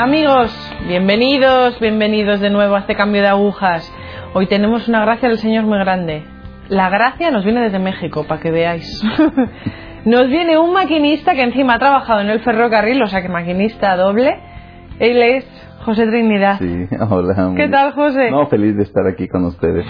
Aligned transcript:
Amigos, 0.00 0.50
bienvenidos, 0.88 1.78
bienvenidos 1.78 2.40
de 2.40 2.48
nuevo 2.48 2.74
a 2.74 2.78
este 2.78 2.94
cambio 2.94 3.20
de 3.20 3.28
agujas. 3.28 3.92
Hoy 4.32 4.46
tenemos 4.46 4.88
una 4.88 5.02
gracia 5.02 5.28
del 5.28 5.36
Señor 5.36 5.64
muy 5.64 5.78
grande. 5.78 6.24
La 6.70 6.88
gracia 6.88 7.30
nos 7.30 7.44
viene 7.44 7.60
desde 7.60 7.78
México, 7.78 8.24
para 8.26 8.40
que 8.40 8.50
veáis. 8.50 9.04
nos 10.06 10.26
viene 10.28 10.56
un 10.56 10.72
maquinista 10.72 11.34
que 11.34 11.42
encima 11.42 11.74
ha 11.74 11.78
trabajado 11.78 12.22
en 12.22 12.30
el 12.30 12.40
ferrocarril, 12.40 13.02
o 13.02 13.08
sea 13.08 13.20
que 13.20 13.28
maquinista 13.28 13.94
doble. 13.94 14.40
Él 15.00 15.20
es 15.20 15.44
José 15.84 16.06
Trinidad. 16.06 16.56
Sí, 16.58 16.86
hola. 17.10 17.52
¿Qué 17.54 17.68
tal, 17.68 17.92
José? 17.92 18.30
No, 18.30 18.46
feliz 18.46 18.74
de 18.78 18.84
estar 18.84 19.06
aquí 19.06 19.28
con 19.28 19.44
ustedes. 19.44 19.84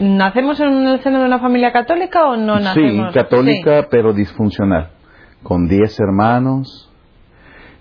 ¿Nacemos 0.00 0.58
en 0.58 0.84
el 0.84 0.98
seno 0.98 1.20
de 1.20 1.26
una 1.26 1.38
familia 1.38 1.70
católica 1.70 2.24
o 2.26 2.36
no 2.36 2.58
nacemos? 2.58 3.12
Sí, 3.12 3.20
católica, 3.20 3.86
pero 3.88 4.12
disfuncional. 4.12 4.97
Con 5.42 5.68
10 5.68 6.00
hermanos 6.00 6.88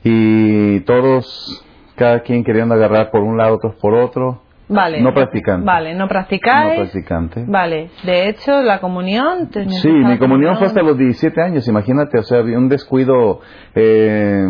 y 0.03 0.79
todos, 0.81 1.65
cada 1.95 2.21
quien 2.21 2.43
queriendo 2.43 2.75
agarrar 2.75 3.11
por 3.11 3.21
un 3.21 3.37
lado, 3.37 3.55
otros 3.55 3.75
por 3.75 3.93
otro. 3.95 4.41
Vale. 4.69 5.01
No 5.01 5.13
practicante. 5.13 5.65
Vale, 5.65 5.95
no 5.95 6.07
practicáis. 6.07 6.77
No 6.77 6.83
practicante. 6.83 7.45
Vale, 7.47 7.89
de 8.03 8.29
hecho, 8.29 8.61
la 8.61 8.79
comunión. 8.79 9.49
¿tenías 9.49 9.81
Sí, 9.81 9.89
mi 9.89 10.17
comunión 10.17 10.57
fue 10.57 10.67
hasta 10.67 10.81
los 10.81 10.97
17 10.97 11.41
años, 11.41 11.67
imagínate, 11.67 12.19
o 12.19 12.23
sea, 12.23 12.39
había 12.39 12.57
un 12.57 12.67
descuido 12.67 13.39
eh, 13.75 14.45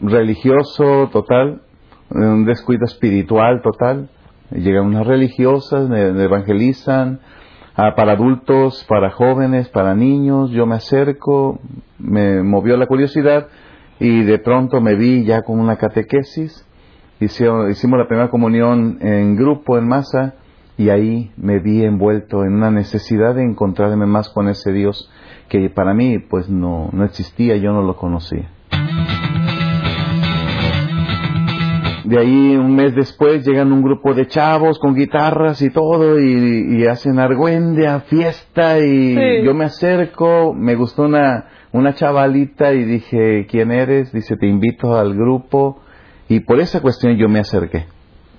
religioso 0.00 1.08
total, 1.12 1.62
un 2.10 2.44
descuido 2.44 2.84
espiritual 2.84 3.62
total. 3.62 4.08
Llegan 4.50 4.86
unas 4.86 5.06
religiosas, 5.06 5.88
me, 5.88 6.10
me 6.10 6.24
evangelizan, 6.24 7.20
ah, 7.76 7.94
para 7.96 8.12
adultos, 8.12 8.84
para 8.88 9.10
jóvenes, 9.10 9.68
para 9.68 9.94
niños, 9.94 10.50
yo 10.50 10.66
me 10.66 10.76
acerco, 10.76 11.58
me 11.98 12.42
movió 12.42 12.76
la 12.76 12.86
curiosidad 12.86 13.48
y 13.98 14.22
de 14.22 14.38
pronto 14.38 14.80
me 14.80 14.94
vi 14.94 15.24
ya 15.24 15.42
con 15.42 15.58
una 15.60 15.76
catequesis, 15.76 16.66
Hicio- 17.20 17.68
hicimos 17.70 17.98
la 17.98 18.08
primera 18.08 18.30
comunión 18.30 18.96
en 19.02 19.36
grupo, 19.36 19.76
en 19.76 19.86
masa, 19.86 20.34
y 20.78 20.88
ahí 20.88 21.30
me 21.36 21.58
vi 21.58 21.84
envuelto 21.84 22.44
en 22.44 22.54
una 22.54 22.70
necesidad 22.70 23.34
de 23.34 23.44
encontrarme 23.44 24.06
más 24.06 24.30
con 24.30 24.48
ese 24.48 24.72
Dios 24.72 25.10
que 25.50 25.68
para 25.68 25.92
mí 25.92 26.18
pues 26.18 26.48
no, 26.48 26.88
no 26.92 27.04
existía, 27.04 27.56
yo 27.56 27.72
no 27.72 27.82
lo 27.82 27.96
conocía. 27.96 28.48
De 32.10 32.18
ahí 32.18 32.56
un 32.56 32.74
mes 32.74 32.92
después 32.94 33.46
llegan 33.46 33.72
un 33.72 33.82
grupo 33.82 34.14
de 34.14 34.26
chavos 34.26 34.78
con 34.80 34.94
guitarras 34.96 35.62
y 35.62 35.70
todo 35.70 36.18
y, 36.18 36.78
y 36.80 36.86
hacen 36.86 37.18
argüendia, 37.20 38.00
fiesta 38.00 38.78
y 38.80 39.14
Sí. 39.14 39.42
yo 39.44 39.54
me 39.54 39.66
acerco, 39.66 40.52
me 40.52 40.74
gustó 40.74 41.02
una, 41.04 41.44
una 41.72 41.94
chavalita 41.94 42.72
y 42.72 42.82
dije, 42.84 43.46
¿quién 43.48 43.70
eres? 43.70 44.12
Dice, 44.12 44.36
te 44.36 44.46
invito 44.48 44.98
al 44.98 45.14
grupo 45.14 45.80
y 46.28 46.40
por 46.40 46.58
esa 46.58 46.80
cuestión 46.80 47.16
yo 47.16 47.28
me 47.28 47.38
acerqué. 47.38 47.86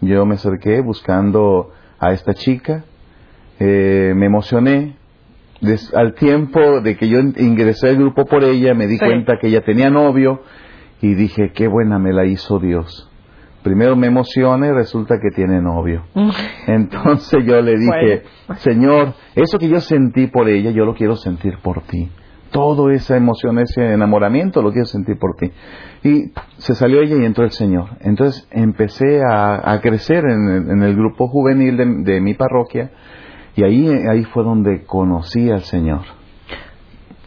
Yo 0.01 0.25
me 0.25 0.35
acerqué 0.35 0.81
buscando 0.81 1.69
a 1.99 2.11
esta 2.11 2.33
chica, 2.33 2.83
eh, 3.59 4.13
me 4.15 4.25
emocioné. 4.25 4.95
Des- 5.61 5.93
al 5.93 6.15
tiempo 6.15 6.81
de 6.81 6.97
que 6.97 7.07
yo 7.07 7.19
in- 7.19 7.35
ingresé 7.37 7.89
al 7.89 7.97
grupo 7.97 8.25
por 8.25 8.43
ella, 8.43 8.73
me 8.73 8.87
di 8.87 8.97
Sí. 8.97 9.05
cuenta 9.05 9.37
que 9.39 9.47
ella 9.47 9.61
tenía 9.61 9.89
novio 9.91 10.41
y 11.01 11.13
dije, 11.13 11.51
qué 11.53 11.67
buena 11.67 11.99
me 11.99 12.11
la 12.11 12.25
hizo 12.25 12.59
Dios. 12.59 13.07
Primero 13.63 13.95
me 13.95 14.07
emocioné 14.07 14.67
y 14.67 14.71
resulta 14.71 15.19
que 15.21 15.29
tiene 15.35 15.61
novio. 15.61 16.03
Entonces 16.67 17.45
yo 17.45 17.61
le 17.61 17.77
dije, 17.77 18.23
Señor, 18.57 19.13
eso 19.35 19.59
que 19.59 19.69
yo 19.69 19.79
sentí 19.79 20.27
por 20.27 20.49
ella, 20.49 20.71
yo 20.71 20.83
lo 20.85 20.95
quiero 20.95 21.15
sentir 21.15 21.57
por 21.61 21.81
ti. 21.83 22.09
Todo 22.51 22.89
esa 22.89 23.15
emoción, 23.15 23.59
ese 23.59 23.93
enamoramiento, 23.93 24.61
lo 24.61 24.71
quiero 24.71 24.85
sentir 24.85 25.17
por 25.17 25.35
ti. 25.35 25.51
Y 26.03 26.31
se 26.57 26.75
salió 26.75 27.01
ella 27.01 27.15
y 27.17 27.25
entró 27.25 27.43
el 27.45 27.51
Señor. 27.51 27.85
Entonces 28.01 28.47
empecé 28.51 29.21
a, 29.23 29.71
a 29.71 29.79
crecer 29.79 30.25
en 30.25 30.49
el, 30.49 30.69
en 30.71 30.83
el 30.83 30.95
grupo 30.95 31.27
juvenil 31.27 31.77
de, 31.77 31.85
de 32.13 32.19
mi 32.19 32.33
parroquia 32.33 32.91
y 33.55 33.63
ahí, 33.63 33.87
ahí 34.09 34.23
fue 34.25 34.43
donde 34.43 34.83
conocí 34.85 35.49
al 35.49 35.61
Señor. 35.61 36.01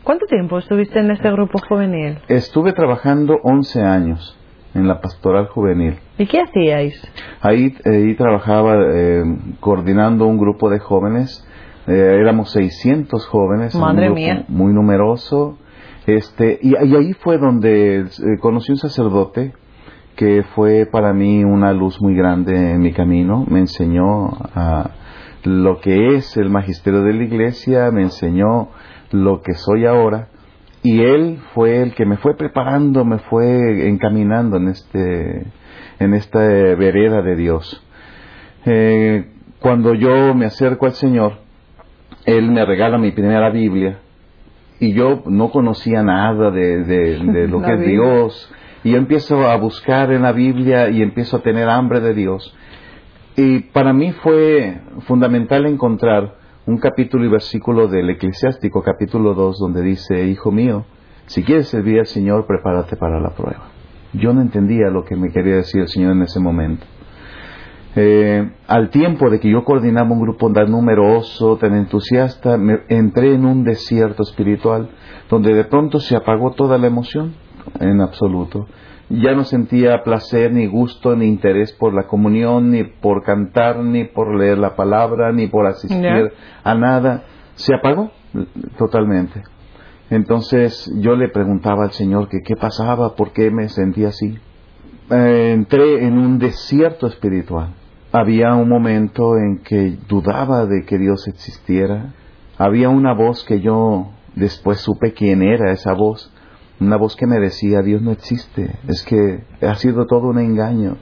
¿Cuánto 0.03 0.27
tiempo 0.27 0.59
estuviste 0.59 0.99
en 0.99 1.11
este 1.11 1.31
grupo 1.31 1.59
juvenil? 1.67 2.19
Estuve 2.29 2.73
trabajando 2.73 3.39
11 3.43 3.83
años 3.83 4.39
en 4.75 4.89
la 4.89 5.01
pastoral 5.01 5.47
juvenil. 5.49 5.97
¿Y 6.19 6.27
qué 6.27 6.41
hacíais? 6.41 7.01
Ahí, 7.41 7.75
ahí 7.85 8.15
trabajaba 8.15 8.77
eh, 8.93 9.23
coordinando 9.61 10.27
un 10.27 10.39
grupo 10.39 10.71
de 10.71 10.79
jóvenes. 10.79 11.47
Eh, 11.87 12.19
éramos 12.21 12.51
600 12.51 13.27
jóvenes. 13.27 13.75
un 13.75 13.81
Madre 13.81 14.07
grupo 14.07 14.21
mía. 14.21 14.45
Muy 14.49 14.73
numeroso. 14.73 15.59
Este, 16.07 16.59
y, 16.61 16.71
y 16.71 16.97
ahí 16.97 17.13
fue 17.15 17.39
donde 17.39 18.01
eh, 18.01 18.07
conocí 18.41 18.73
un 18.73 18.79
sacerdote 18.79 19.53
que 20.17 20.45
fue 20.55 20.87
para 20.87 21.13
mí 21.13 21.45
una 21.45 21.73
luz 21.73 22.01
muy 22.01 22.15
grande 22.15 22.73
en 22.73 22.81
mi 22.81 22.93
camino. 22.93 23.45
Me 23.49 23.61
enseñó 23.61 24.29
a 24.55 24.91
lo 25.45 25.81
que 25.81 26.15
es 26.15 26.37
el 26.37 26.51
magisterio 26.51 27.03
de 27.03 27.13
la 27.13 27.25
iglesia, 27.25 27.91
me 27.91 28.03
enseñó 28.03 28.69
lo 29.11 29.43
que 29.43 29.55
soy 29.55 29.87
ahora. 29.87 30.29
Y 30.85 31.01
él 31.01 31.39
fue 31.55 31.83
el 31.83 31.95
que 31.95 32.05
me 32.07 32.19
fue 32.19 32.37
preparando, 32.37 33.05
me 33.07 33.19
fue 33.19 33.89
encaminando 33.89 34.59
en 34.59 34.69
este, 34.69 35.47
en 35.99 36.15
esta 36.15 36.39
vereda 36.41 37.23
de 37.23 37.37
Dios. 37.37 37.83
Eh, 38.67 39.25
cuando 39.61 39.95
yo 39.95 40.35
me 40.35 40.45
acerco 40.47 40.85
al 40.87 40.93
Señor, 40.93 41.39
Él 42.27 42.51
me 42.51 42.65
regala 42.67 42.99
mi 42.99 43.13
primera 43.13 43.49
Biblia 43.51 43.99
y 44.79 44.93
yo 44.93 45.23
no 45.27 45.51
conocía 45.51 46.03
nada 46.03 46.51
de, 46.51 46.85
de- 46.85 47.19
de 47.33 47.49
lo 47.49 47.63
que 47.63 47.73
es. 47.75 47.81
Dios. 47.81 48.53
Y 48.85 48.91
yo 48.91 48.99
empiezo 48.99 49.49
a 49.49 49.57
buscar 49.57 50.13
en 50.13 50.21
la 50.23 50.33
Biblia 50.33 50.91
y 50.91 51.01
empiezo 51.01 51.39
a 51.39 51.43
tener 51.43 51.67
hambre 51.71 52.01
de 52.01 52.13
Dios. 52.13 52.55
Y 53.37 53.61
para 53.61 53.95
mí 53.95 54.13
fue 54.23 54.83
fundamental 55.07 55.65
encontrar 55.65 56.35
un 56.67 56.79
capítulo 56.79 57.25
y 57.25 57.29
versículo 57.29 57.89
del 57.89 58.11
Eclesiástico, 58.11 58.83
capítulo 58.83 59.35
2, 59.35 59.59
donde 59.59 59.83
dice, 59.83 60.27
Hijo 60.27 60.51
mío, 60.51 60.85
si 61.27 61.43
quieres 61.43 61.69
servir 61.69 62.01
al 62.01 62.07
Señor, 62.07 62.47
prepárate 62.47 62.97
para 62.97 63.21
la 63.21 63.31
prueba. 63.31 63.69
Yo 64.13 64.33
no 64.33 64.41
entendía 64.41 64.89
lo 64.91 65.05
que 65.05 65.17
me 65.17 65.31
quería 65.31 65.57
decir 65.57 65.83
el 65.83 65.89
Señor 65.89 66.13
en 66.13 66.23
ese 66.23 66.41
momento. 66.41 66.87
Eh, 67.97 68.51
al 68.67 68.91
tiempo 68.91 69.31
de 69.31 69.39
que 69.39 69.49
yo 69.51 69.63
coordinaba 69.65 70.11
un 70.11 70.21
grupo 70.21 70.51
tan 70.53 70.71
numeroso, 70.71 71.57
tan 71.59 71.75
entusiasta, 71.75 72.57
me- 72.57 72.81
entré 72.89 73.35
en 73.35 73.45
un 73.45 73.63
desierto 73.63 74.23
espiritual 74.25 74.89
donde 75.31 75.55
de 75.55 75.65
pronto 75.65 76.01
se 76.01 76.17
apagó 76.17 76.53
toda 76.53 76.77
la 76.79 76.89
emoción 76.89 77.35
en 77.79 78.01
absoluto. 78.01 78.67
Ya 79.11 79.35
no 79.35 79.45
sentía 79.45 80.03
placer, 80.03 80.53
ni 80.53 80.67
gusto, 80.67 81.15
ni 81.15 81.27
interés 81.27 81.73
por 81.73 81.93
la 81.93 82.05
comunión, 82.05 82.71
ni 82.71 82.85
por 82.85 83.23
cantar, 83.23 83.79
ni 83.79 84.05
por 84.05 84.35
leer 84.35 84.59
la 84.59 84.77
palabra, 84.77 85.33
ni 85.33 85.47
por 85.47 85.67
asistir 85.67 86.33
a 86.63 86.75
nada. 86.75 87.25
Se 87.55 87.75
apagó 87.75 88.11
totalmente. 88.79 89.43
Entonces 90.11 90.91
yo 90.97 91.17
le 91.17 91.29
preguntaba 91.29 91.85
al 91.85 91.93
Señor 91.93 92.29
que 92.29 92.41
qué 92.45 92.57
pasaba, 92.57 93.15
por 93.15 93.33
qué 93.33 93.51
me 93.51 93.69
sentía 93.69 94.09
así. 94.09 94.39
Eh, 95.11 95.53
entré 95.53 96.05
en 96.07 96.19
un 96.19 96.39
desierto 96.39 97.07
espiritual. 97.07 97.75
Había 98.13 98.55
un 98.55 98.69
momento 98.69 99.37
en 99.37 99.59
que 99.59 99.97
dudaba 100.09 100.67
de 100.67 100.85
que 100.85 100.99
Dios 100.99 101.27
existiera. 101.27 102.15
Había 102.59 102.89
una 102.89 103.13
voz 103.13 103.45
que 103.45 103.61
yo 103.61 104.13
después 104.35 104.81
supe 104.81 105.13
quién 105.13 105.43
era 105.43 105.73
esa 105.73 105.95
voz. 105.95 106.33
Una 106.85 106.97
voz 106.97 107.17
que 107.17 107.27
me 107.27 107.41
decía, 107.41 107.81
Dios 107.81 108.03
no 108.03 108.11
existe. 108.11 108.79
Es 108.87 109.03
que 109.05 109.45
ha 109.63 109.75
sido 109.77 110.07
todo 110.07 110.29
un 110.29 110.39
engaño. 110.39 110.99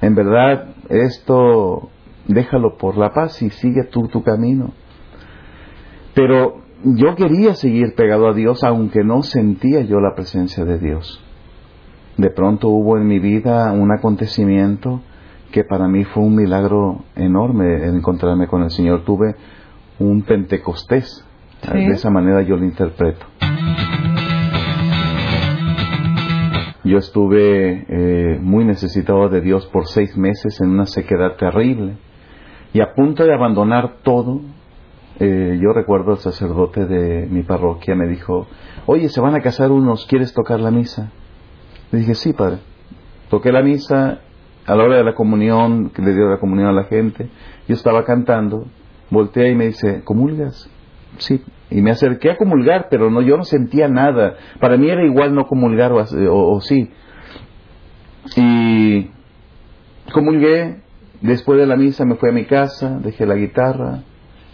En 0.00 0.16
verdad, 0.16 0.74
esto 0.88 1.90
déjalo 2.26 2.76
por 2.76 2.96
la 2.96 3.12
paz 3.12 3.40
y 3.40 3.50
sigue 3.50 3.84
tú 3.84 4.08
tu 4.08 4.24
camino. 4.24 4.72
Pero 6.14 6.62
yo 6.84 7.14
quería 7.14 7.54
seguir 7.54 7.94
pegado 7.94 8.28
a 8.28 8.34
Dios 8.34 8.64
aunque 8.64 9.04
no 9.04 9.22
sentía 9.22 9.82
yo 9.82 10.00
la 10.00 10.14
presencia 10.16 10.64
de 10.64 10.78
Dios. 10.78 11.22
De 12.16 12.30
pronto 12.30 12.68
hubo 12.68 12.98
en 12.98 13.06
mi 13.06 13.20
vida 13.20 13.72
un 13.72 13.92
acontecimiento 13.92 15.02
que 15.52 15.62
para 15.62 15.86
mí 15.86 16.04
fue 16.04 16.24
un 16.24 16.34
milagro 16.34 17.04
enorme 17.14 17.86
encontrarme 17.86 18.48
con 18.48 18.62
el 18.62 18.70
Señor. 18.70 19.04
Tuve 19.04 19.36
un 20.00 20.22
Pentecostés. 20.22 21.24
Sí. 21.62 21.70
De 21.70 21.92
esa 21.92 22.10
manera 22.10 22.42
yo 22.42 22.56
lo 22.56 22.64
interpreto. 22.64 23.24
Yo 26.84 26.98
estuve 26.98 27.84
eh, 27.88 28.38
muy 28.40 28.64
necesitado 28.64 29.28
de 29.28 29.40
Dios 29.40 29.66
por 29.66 29.86
seis 29.86 30.16
meses 30.16 30.60
en 30.60 30.70
una 30.70 30.86
sequedad 30.86 31.36
terrible 31.36 31.96
y 32.72 32.80
a 32.80 32.92
punto 32.94 33.24
de 33.24 33.34
abandonar 33.34 33.98
todo. 34.02 34.40
eh, 35.20 35.58
yo 35.62 35.72
recuerdo 35.72 36.12
el 36.12 36.18
sacerdote 36.18 36.86
de 36.86 37.26
mi 37.30 37.42
parroquia 37.42 37.94
me 37.94 38.08
dijo, 38.08 38.48
oye, 38.86 39.08
se 39.08 39.20
van 39.20 39.34
a 39.36 39.40
casar 39.40 39.70
unos, 39.70 40.06
¿quieres 40.06 40.32
tocar 40.32 40.58
la 40.58 40.70
misa? 40.72 41.12
Le 41.92 42.00
dije, 42.00 42.14
sí, 42.14 42.32
padre. 42.32 42.58
Toqué 43.30 43.52
la 43.52 43.62
misa 43.62 44.20
a 44.66 44.74
la 44.74 44.84
hora 44.84 44.96
de 44.96 45.04
la 45.04 45.14
comunión, 45.14 45.90
que 45.90 46.02
le 46.02 46.14
dio 46.14 46.28
la 46.28 46.38
comunión 46.38 46.68
a 46.68 46.72
la 46.72 46.84
gente. 46.84 47.28
Yo 47.68 47.74
estaba 47.74 48.04
cantando, 48.04 48.66
volteé 49.10 49.50
y 49.50 49.54
me 49.54 49.66
dice, 49.66 50.02
¿comulgas? 50.04 50.68
sí. 51.18 51.42
Y 51.74 51.82
me 51.82 51.90
acerqué 51.90 52.30
a 52.30 52.36
comulgar, 52.36 52.88
pero 52.90 53.10
no, 53.10 53.22
yo 53.22 53.36
no 53.36 53.44
sentía 53.44 53.88
nada. 53.88 54.34
Para 54.60 54.76
mí 54.76 54.88
era 54.88 55.04
igual 55.04 55.34
no 55.34 55.46
comulgar 55.46 55.92
o, 55.92 56.00
o 56.00 56.60
sí. 56.60 56.90
Y 58.36 59.10
comulgué, 60.12 60.82
después 61.20 61.58
de 61.58 61.66
la 61.66 61.76
misa 61.76 62.04
me 62.04 62.16
fui 62.16 62.28
a 62.28 62.32
mi 62.32 62.44
casa, 62.44 62.98
dejé 63.02 63.26
la 63.26 63.34
guitarra, 63.34 64.02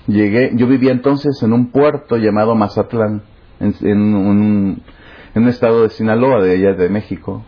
llegué, 0.06 0.52
yo 0.54 0.66
vivía 0.66 0.92
entonces 0.92 1.42
en 1.42 1.52
un 1.52 1.70
puerto 1.70 2.16
llamado 2.16 2.54
Mazatlán, 2.54 3.22
en, 3.60 4.14
un, 4.14 4.82
estado 5.48 5.82
de 5.82 5.90
Sinaloa, 5.90 6.42
de 6.42 6.52
allá 6.52 6.74
de 6.74 6.88
México. 6.88 7.44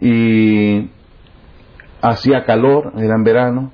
Y 0.00 0.90
hacía 2.02 2.44
calor, 2.44 2.92
era 2.98 3.14
en 3.14 3.24
verano. 3.24 3.72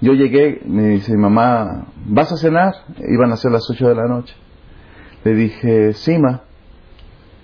Yo 0.00 0.14
llegué, 0.14 0.62
me 0.64 0.88
dice 0.88 1.12
mi 1.12 1.20
mamá, 1.20 1.86
¿vas 2.06 2.32
a 2.32 2.36
cenar? 2.36 2.72
Iban 2.98 3.32
a 3.32 3.36
ser 3.36 3.52
las 3.52 3.68
ocho 3.70 3.88
de 3.88 3.94
la 3.94 4.06
noche. 4.06 4.34
Le 5.24 5.34
dije, 5.34 5.92
sí, 5.92 6.18
ma. 6.18 6.42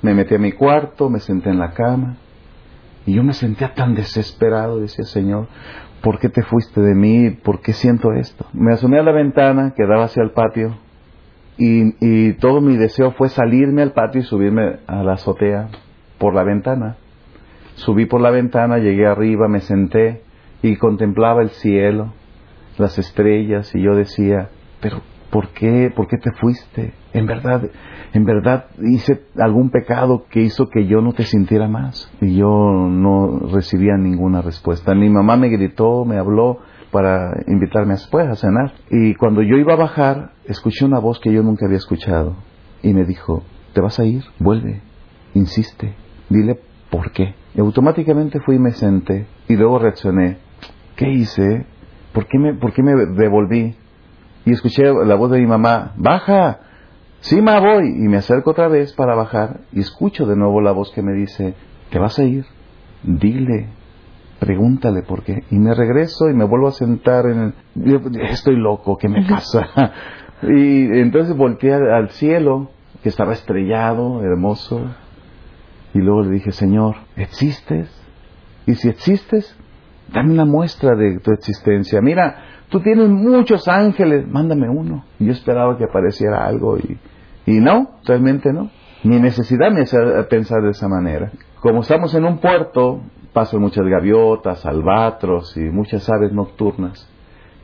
Me 0.02 0.14
metí 0.14 0.34
a 0.34 0.38
mi 0.38 0.52
cuarto, 0.52 1.10
me 1.10 1.20
senté 1.20 1.50
en 1.50 1.58
la 1.58 1.72
cama. 1.72 2.16
Y 3.06 3.14
yo 3.14 3.22
me 3.22 3.34
sentía 3.34 3.74
tan 3.74 3.94
desesperado, 3.94 4.80
decía 4.80 5.04
Señor, 5.04 5.46
¿por 6.02 6.18
qué 6.18 6.28
te 6.28 6.42
fuiste 6.42 6.80
de 6.80 6.94
mí? 6.94 7.30
¿Por 7.30 7.60
qué 7.60 7.72
siento 7.72 8.12
esto? 8.12 8.46
Me 8.52 8.72
asomé 8.72 8.98
a 8.98 9.02
la 9.02 9.12
ventana 9.12 9.74
que 9.76 9.86
daba 9.86 10.04
hacia 10.04 10.22
el 10.22 10.32
patio 10.32 10.76
y, 11.56 11.94
y 12.00 12.32
todo 12.34 12.60
mi 12.60 12.76
deseo 12.76 13.12
fue 13.12 13.28
salirme 13.28 13.82
al 13.82 13.92
patio 13.92 14.22
y 14.22 14.24
subirme 14.24 14.80
a 14.86 15.02
la 15.02 15.14
azotea 15.14 15.68
por 16.18 16.34
la 16.34 16.42
ventana. 16.42 16.96
Subí 17.76 18.06
por 18.06 18.20
la 18.20 18.30
ventana, 18.30 18.78
llegué 18.78 19.06
arriba, 19.06 19.48
me 19.48 19.60
senté 19.60 20.22
y 20.62 20.76
contemplaba 20.76 21.42
el 21.42 21.50
cielo, 21.50 22.12
las 22.78 22.98
estrellas 22.98 23.74
y 23.74 23.82
yo 23.82 23.94
decía, 23.94 24.50
pero 24.80 25.00
¿por 25.30 25.48
qué? 25.50 25.92
¿Por 25.94 26.08
qué 26.08 26.16
te 26.18 26.32
fuiste? 26.32 26.92
En 27.12 27.26
verdad, 27.26 27.62
en 28.12 28.24
verdad 28.24 28.66
hice 28.82 29.22
algún 29.38 29.70
pecado 29.70 30.26
que 30.30 30.40
hizo 30.40 30.68
que 30.68 30.86
yo 30.86 31.00
no 31.00 31.12
te 31.12 31.24
sintiera 31.24 31.68
más. 31.68 32.10
Y 32.20 32.36
yo 32.36 32.48
no 32.48 33.40
recibía 33.52 33.96
ninguna 33.96 34.42
respuesta. 34.42 34.94
Mi 34.94 35.08
mamá 35.08 35.36
me 35.36 35.48
gritó, 35.48 36.04
me 36.04 36.18
habló 36.18 36.58
para 36.90 37.42
invitarme 37.46 37.94
después 37.94 38.26
a 38.28 38.36
cenar. 38.36 38.72
Y 38.90 39.14
cuando 39.14 39.42
yo 39.42 39.56
iba 39.56 39.74
a 39.74 39.76
bajar, 39.76 40.32
escuché 40.44 40.84
una 40.84 40.98
voz 40.98 41.20
que 41.20 41.32
yo 41.32 41.42
nunca 41.42 41.66
había 41.66 41.78
escuchado. 41.78 42.36
Y 42.82 42.92
me 42.92 43.04
dijo, 43.04 43.42
¿te 43.72 43.80
vas 43.80 43.98
a 43.98 44.04
ir? 44.04 44.24
Vuelve, 44.38 44.80
insiste, 45.34 45.94
dile 46.28 46.60
por 46.90 47.10
qué. 47.12 47.34
Y 47.54 47.60
automáticamente 47.60 48.40
fui 48.40 48.56
y 48.56 48.60
me 48.60 48.72
senté. 48.72 49.26
Y 49.48 49.56
luego 49.56 49.78
reaccioné. 49.78 50.38
¿Qué 50.96 51.10
hice? 51.10 51.66
¿Por 52.16 52.28
qué 52.28 52.38
me, 52.38 52.54
por 52.54 52.72
qué 52.72 52.82
me 52.82 52.94
devolví? 52.94 53.76
Y 54.46 54.50
escuché 54.50 54.84
la 54.84 55.16
voz 55.16 55.30
de 55.32 55.38
mi 55.38 55.46
mamá, 55.46 55.92
baja, 55.98 56.60
sí, 57.20 57.42
ma, 57.42 57.60
voy. 57.60 57.88
Y 57.88 58.08
me 58.08 58.16
acerco 58.16 58.52
otra 58.52 58.68
vez 58.68 58.94
para 58.94 59.14
bajar 59.14 59.60
y 59.70 59.80
escucho 59.80 60.24
de 60.24 60.34
nuevo 60.34 60.62
la 60.62 60.72
voz 60.72 60.90
que 60.92 61.02
me 61.02 61.12
dice, 61.12 61.52
¿te 61.90 61.98
vas 61.98 62.18
a 62.18 62.24
ir? 62.24 62.46
Dile, 63.02 63.68
pregúntale 64.40 65.02
por 65.02 65.24
qué. 65.24 65.44
Y 65.50 65.58
me 65.58 65.74
regreso 65.74 66.30
y 66.30 66.32
me 66.32 66.46
vuelvo 66.46 66.68
a 66.68 66.72
sentar 66.72 67.26
en 67.26 67.52
el... 67.74 68.22
Estoy 68.30 68.56
loco, 68.56 68.96
¿qué 68.96 69.10
me 69.10 69.22
pasa? 69.28 69.68
y 70.42 70.98
entonces 70.98 71.36
volteé 71.36 71.74
al 71.74 72.08
cielo, 72.12 72.70
que 73.02 73.10
estaba 73.10 73.34
estrellado, 73.34 74.22
hermoso. 74.22 74.80
Y 75.92 75.98
luego 75.98 76.22
le 76.22 76.30
dije, 76.30 76.50
Señor, 76.50 76.96
¿existes? 77.14 77.90
Y 78.64 78.74
si 78.76 78.88
existes, 78.88 79.54
dame 80.12 80.32
una 80.32 80.44
muestra 80.44 80.94
de 80.94 81.18
tu 81.20 81.32
existencia. 81.32 82.00
Mira, 82.00 82.36
tú 82.68 82.80
tienes 82.80 83.08
muchos 83.08 83.68
ángeles, 83.68 84.26
mándame 84.28 84.68
uno. 84.68 85.04
Yo 85.18 85.32
esperaba 85.32 85.76
que 85.76 85.84
apareciera 85.84 86.46
algo 86.46 86.78
y, 86.78 86.98
y 87.46 87.60
no, 87.60 87.98
realmente 88.04 88.52
no. 88.52 88.70
Mi 89.04 89.20
necesidad 89.20 89.70
me 89.70 89.82
hace 89.82 89.98
pensar 90.30 90.62
de 90.62 90.70
esa 90.70 90.88
manera. 90.88 91.30
Como 91.60 91.80
estamos 91.80 92.14
en 92.14 92.24
un 92.24 92.38
puerto, 92.38 93.02
pasan 93.32 93.60
muchas 93.60 93.86
gaviotas, 93.86 94.64
albatros 94.64 95.56
y 95.56 95.60
muchas 95.60 96.08
aves 96.08 96.32
nocturnas. 96.32 97.08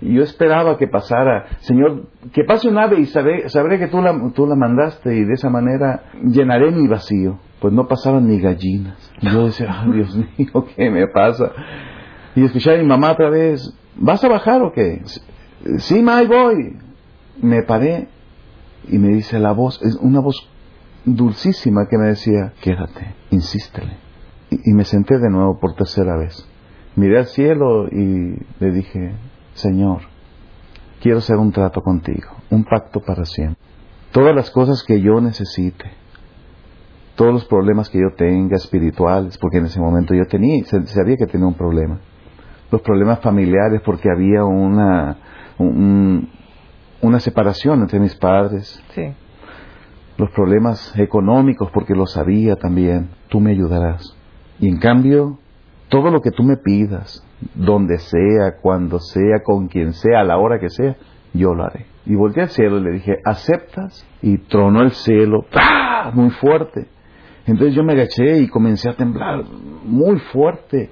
Y 0.02 0.14
yo 0.14 0.22
esperaba 0.22 0.76
que 0.78 0.88
pasara, 0.88 1.46
Señor, 1.60 2.08
que 2.32 2.42
pase 2.42 2.68
un 2.68 2.76
ave 2.76 2.98
y 2.98 3.06
sabré, 3.06 3.78
que 3.78 3.86
tú 3.86 4.02
la, 4.02 4.32
tú 4.34 4.46
la 4.46 4.56
mandaste 4.56 5.14
y 5.14 5.24
de 5.24 5.34
esa 5.34 5.48
manera 5.48 6.10
llenaré 6.24 6.72
mi 6.72 6.88
vacío. 6.88 7.38
Pues 7.60 7.72
no 7.72 7.86
pasaban 7.86 8.26
ni 8.26 8.40
gallinas. 8.40 8.98
Y 9.20 9.30
yo 9.30 9.46
decía, 9.46 9.84
Dios 9.92 10.14
mío, 10.38 10.66
¿qué 10.76 10.90
me 10.90 11.06
pasa? 11.06 11.52
Y 12.34 12.44
escuché 12.44 12.74
a 12.74 12.78
mi 12.78 12.84
mamá 12.84 13.12
otra 13.12 13.28
vez, 13.28 13.74
¿vas 13.96 14.24
a 14.24 14.28
bajar 14.28 14.62
o 14.62 14.72
qué? 14.72 15.02
Sí, 15.78 16.02
ma, 16.02 16.18
ahí 16.18 16.26
voy. 16.26 16.78
Me 17.40 17.62
paré 17.62 18.08
y 18.88 18.98
me 18.98 19.08
dice 19.08 19.38
la 19.38 19.52
voz, 19.52 19.80
es 19.82 19.96
una 19.96 20.20
voz 20.20 20.48
dulcísima 21.04 21.86
que 21.88 21.98
me 21.98 22.06
decía, 22.08 22.52
quédate, 22.60 23.14
insístele. 23.30 23.96
Y, 24.50 24.70
y 24.70 24.74
me 24.74 24.84
senté 24.84 25.18
de 25.18 25.28
nuevo 25.28 25.58
por 25.58 25.74
tercera 25.74 26.16
vez. 26.16 26.48
Miré 26.96 27.18
al 27.18 27.26
cielo 27.26 27.88
y 27.88 28.38
le 28.60 28.70
dije, 28.70 29.14
Señor, 29.54 30.02
quiero 31.00 31.18
hacer 31.18 31.36
un 31.36 31.52
trato 31.52 31.82
contigo, 31.82 32.30
un 32.50 32.64
pacto 32.64 33.00
para 33.00 33.24
siempre. 33.24 33.60
Todas 34.10 34.34
las 34.34 34.50
cosas 34.50 34.82
que 34.82 35.00
yo 35.00 35.20
necesite, 35.20 35.90
todos 37.14 37.32
los 37.32 37.44
problemas 37.44 37.90
que 37.90 37.98
yo 37.98 38.14
tenga 38.16 38.56
espirituales, 38.56 39.36
porque 39.38 39.58
en 39.58 39.66
ese 39.66 39.80
momento 39.80 40.14
yo 40.14 40.26
tenía, 40.26 40.64
sabía 40.64 41.16
que 41.16 41.26
tenía 41.26 41.46
un 41.46 41.54
problema 41.54 41.98
los 42.72 42.80
problemas 42.80 43.20
familiares 43.20 43.82
porque 43.84 44.08
había 44.10 44.44
una, 44.44 45.18
una 45.58 47.20
separación 47.20 47.82
entre 47.82 48.00
mis 48.00 48.14
padres. 48.16 48.82
Sí. 48.94 49.12
Los 50.16 50.30
problemas 50.30 50.98
económicos 50.98 51.70
porque 51.70 51.94
lo 51.94 52.06
sabía 52.06 52.56
también. 52.56 53.10
Tú 53.28 53.40
me 53.40 53.50
ayudarás. 53.50 54.16
Y 54.58 54.68
en 54.68 54.78
cambio, 54.78 55.38
todo 55.90 56.10
lo 56.10 56.22
que 56.22 56.30
tú 56.30 56.42
me 56.44 56.56
pidas, 56.56 57.22
donde 57.54 57.98
sea, 57.98 58.56
cuando 58.62 59.00
sea, 59.00 59.42
con 59.44 59.68
quien 59.68 59.92
sea, 59.92 60.20
a 60.20 60.24
la 60.24 60.38
hora 60.38 60.58
que 60.58 60.70
sea, 60.70 60.96
yo 61.34 61.54
lo 61.54 61.64
haré. 61.64 61.86
Y 62.06 62.14
volteé 62.14 62.44
al 62.44 62.48
cielo 62.48 62.78
y 62.78 62.84
le 62.84 62.92
dije, 62.92 63.18
¿aceptas? 63.24 64.06
Y 64.22 64.38
tronó 64.38 64.80
el 64.80 64.92
cielo, 64.92 65.44
¡pah! 65.52 66.10
muy 66.14 66.30
fuerte. 66.30 66.86
Entonces 67.46 67.74
yo 67.74 67.84
me 67.84 67.92
agaché 67.92 68.38
y 68.38 68.48
comencé 68.48 68.88
a 68.88 68.94
temblar 68.94 69.44
muy 69.84 70.18
fuerte. 70.32 70.90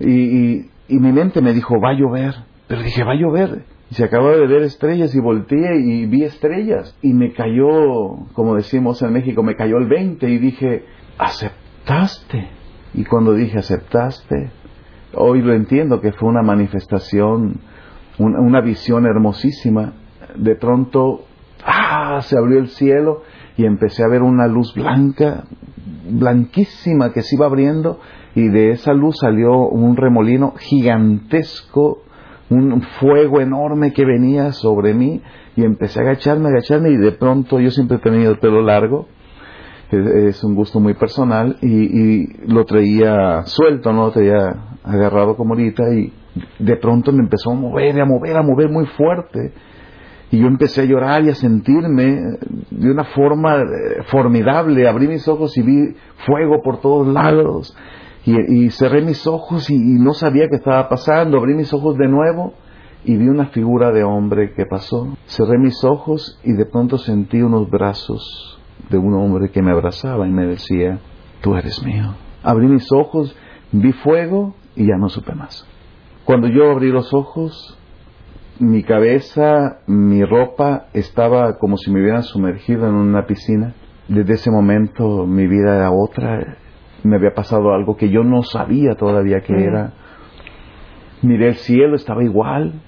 y, 0.00 0.10
y 0.10 0.70
mi 0.96 1.12
mente 1.12 1.42
me 1.42 1.52
dijo, 1.52 1.80
va 1.80 1.90
a 1.90 1.94
llover. 1.94 2.34
Pero 2.66 2.82
dije, 2.82 3.04
va 3.04 3.12
a 3.12 3.16
llover. 3.16 3.64
Y 3.90 3.94
se 3.94 4.04
acababa 4.04 4.36
de 4.36 4.46
ver 4.46 4.62
estrellas 4.62 5.14
y 5.14 5.20
volteé 5.20 5.80
y 5.80 6.06
vi 6.06 6.24
estrellas. 6.24 6.96
Y 7.02 7.14
me 7.14 7.32
cayó, 7.32 8.26
como 8.34 8.54
decimos 8.54 9.00
en 9.02 9.12
México, 9.12 9.42
me 9.42 9.56
cayó 9.56 9.78
el 9.78 9.88
20 9.88 10.28
y 10.28 10.38
dije, 10.38 10.84
aceptaste. 11.18 12.48
Y 12.94 13.04
cuando 13.04 13.34
dije 13.34 13.58
aceptaste, 13.58 14.50
hoy 15.14 15.42
lo 15.42 15.54
entiendo 15.54 16.00
que 16.00 16.12
fue 16.12 16.28
una 16.28 16.42
manifestación, 16.42 17.60
una, 18.18 18.40
una 18.40 18.60
visión 18.60 19.06
hermosísima. 19.06 19.94
De 20.36 20.54
pronto, 20.56 21.24
¡ah! 21.64 22.20
se 22.22 22.36
abrió 22.36 22.58
el 22.58 22.68
cielo 22.68 23.22
y 23.56 23.64
empecé 23.64 24.04
a 24.04 24.08
ver 24.08 24.22
una 24.22 24.46
luz 24.46 24.74
blanca, 24.74 25.44
blanquísima 26.10 27.12
que 27.12 27.22
se 27.22 27.36
iba 27.36 27.46
abriendo 27.46 28.00
y 28.34 28.48
de 28.48 28.70
esa 28.70 28.92
luz 28.92 29.18
salió 29.20 29.68
un 29.68 29.96
remolino 29.96 30.54
gigantesco, 30.58 32.02
un 32.50 32.82
fuego 33.00 33.40
enorme 33.40 33.92
que 33.92 34.04
venía 34.04 34.52
sobre 34.52 34.94
mí 34.94 35.22
y 35.56 35.64
empecé 35.64 36.00
a 36.00 36.02
agacharme, 36.02 36.48
agacharme 36.48 36.90
y 36.90 36.96
de 36.96 37.12
pronto 37.12 37.60
yo 37.60 37.70
siempre 37.70 37.98
he 37.98 38.00
tenido 38.00 38.30
el 38.30 38.38
pelo 38.38 38.62
largo, 38.62 39.08
es 39.90 40.44
un 40.44 40.54
gusto 40.54 40.80
muy 40.80 40.94
personal 40.94 41.56
y, 41.62 42.46
lo 42.46 42.64
traía 42.64 43.42
suelto, 43.44 43.92
no 43.92 44.06
lo 44.06 44.12
traía 44.12 44.54
agarrado 44.84 45.36
como 45.36 45.54
ahorita 45.54 45.82
y 45.94 46.12
de 46.58 46.76
pronto 46.76 47.12
me 47.12 47.22
empezó 47.22 47.50
a 47.50 47.54
mover, 47.54 48.00
a 48.00 48.04
mover, 48.04 48.36
a 48.36 48.42
mover 48.42 48.68
muy 48.70 48.86
fuerte 48.86 49.52
y 50.30 50.40
yo 50.40 50.46
empecé 50.46 50.82
a 50.82 50.84
llorar 50.84 51.24
y 51.24 51.30
a 51.30 51.34
sentirme 51.34 52.20
de 52.70 52.90
una 52.90 53.04
forma 53.04 53.62
eh, 53.62 54.02
formidable. 54.10 54.86
Abrí 54.86 55.08
mis 55.08 55.26
ojos 55.26 55.56
y 55.56 55.62
vi 55.62 55.94
fuego 56.26 56.60
por 56.62 56.80
todos 56.80 57.06
lados. 57.08 57.74
Y, 58.30 58.70
cerré 58.70 59.00
mis 59.02 59.26
ojos 59.26 59.70
y, 59.70 59.78
no 59.78 60.12
sabía 60.12 60.48
qué 60.48 60.56
estaba 60.56 60.88
pasando. 60.88 61.38
Abrí 61.38 61.54
mis 61.54 61.72
ojos 61.72 61.96
de 61.96 62.08
nuevo 62.08 62.52
y 63.04 63.16
vi 63.16 63.28
una 63.28 63.46
figura 63.46 63.90
de 63.90 64.04
hombre 64.04 64.52
que 64.52 64.66
pasó. 64.66 65.16
Cerré 65.26 65.58
mis 65.58 65.82
ojos 65.82 66.38
y 66.44 66.52
de 66.52 66.66
pronto 66.66 66.98
sentí 66.98 67.40
unos 67.40 67.70
brazos 67.70 68.60
de 68.90 68.98
un 68.98 69.14
hombre 69.14 69.50
que 69.50 69.62
me 69.62 69.72
abrazaba 69.72 70.26
y 70.26 70.30
me 70.30 70.46
decía, 70.46 70.98
tú 71.40 71.54
eres 71.54 71.82
mío. 71.82 72.14
Abrí 72.42 72.66
mis 72.66 72.92
ojos, 72.92 73.34
vi 73.72 73.92
fuego 73.92 74.54
y 74.76 74.86
ya 74.86 74.96
no 74.98 75.08
supe 75.08 75.34
más. 75.34 75.66
Cuando 76.24 76.48
yo 76.48 76.70
abrí 76.70 76.90
los 76.90 77.14
ojos, 77.14 77.78
mi 78.58 78.82
cabeza, 78.82 79.80
mi 79.86 80.22
ropa 80.24 80.88
estaba 80.92 81.56
como 81.58 81.78
si 81.78 81.90
me 81.90 82.02
hubieran 82.02 82.24
sumergido 82.24 82.86
en 82.86 82.94
una 82.94 83.26
piscina. 83.26 83.74
Desde 84.08 84.34
ese 84.34 84.50
momento 84.50 85.26
mi 85.26 85.46
vida 85.46 85.76
era 85.76 85.90
otra 85.90 86.58
me 87.04 87.16
había 87.16 87.34
pasado 87.34 87.72
algo 87.72 87.96
que 87.96 88.10
yo 88.10 88.24
no 88.24 88.42
sabía 88.42 88.94
todavía 88.94 89.40
que 89.40 89.52
era. 89.64 89.92
Miré 91.22 91.48
el 91.48 91.54
cielo, 91.56 91.96
estaba 91.96 92.22
igual. 92.24 92.80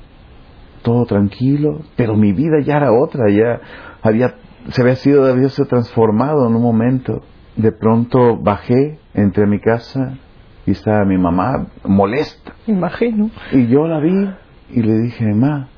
todo 0.83 1.05
tranquilo, 1.05 1.81
pero 1.97 2.17
mi 2.17 2.33
vida 2.33 2.61
ya 2.65 2.77
era 2.77 2.93
otra, 2.93 3.29
ya 3.31 3.61
había, 4.03 4.35
se 4.69 4.83
había 4.83 4.97
sido, 4.97 5.27
había 5.31 5.49
sido 5.49 5.69
transformado 5.69 6.49
en 6.49 6.55
un 6.55 6.63
momento. 6.63 7.23
De 7.57 7.73
pronto 7.73 8.39
bajé, 8.39 8.99
entré 9.15 9.45
a 9.45 9.47
mi 9.47 9.61
casa 9.61 10.15
y 10.67 10.71
estaba 10.71 11.05
mi 11.05 11.19
mamá 11.19 11.67
molesta. 11.85 12.53
Imagino. 12.67 13.31
Y 13.53 13.67
yo 13.67 13.87
la 13.87 14.01
vi 14.01 14.31
y 14.71 14.83
le 14.83 14.99
dije, 15.01 15.27
mamá, 15.35 15.69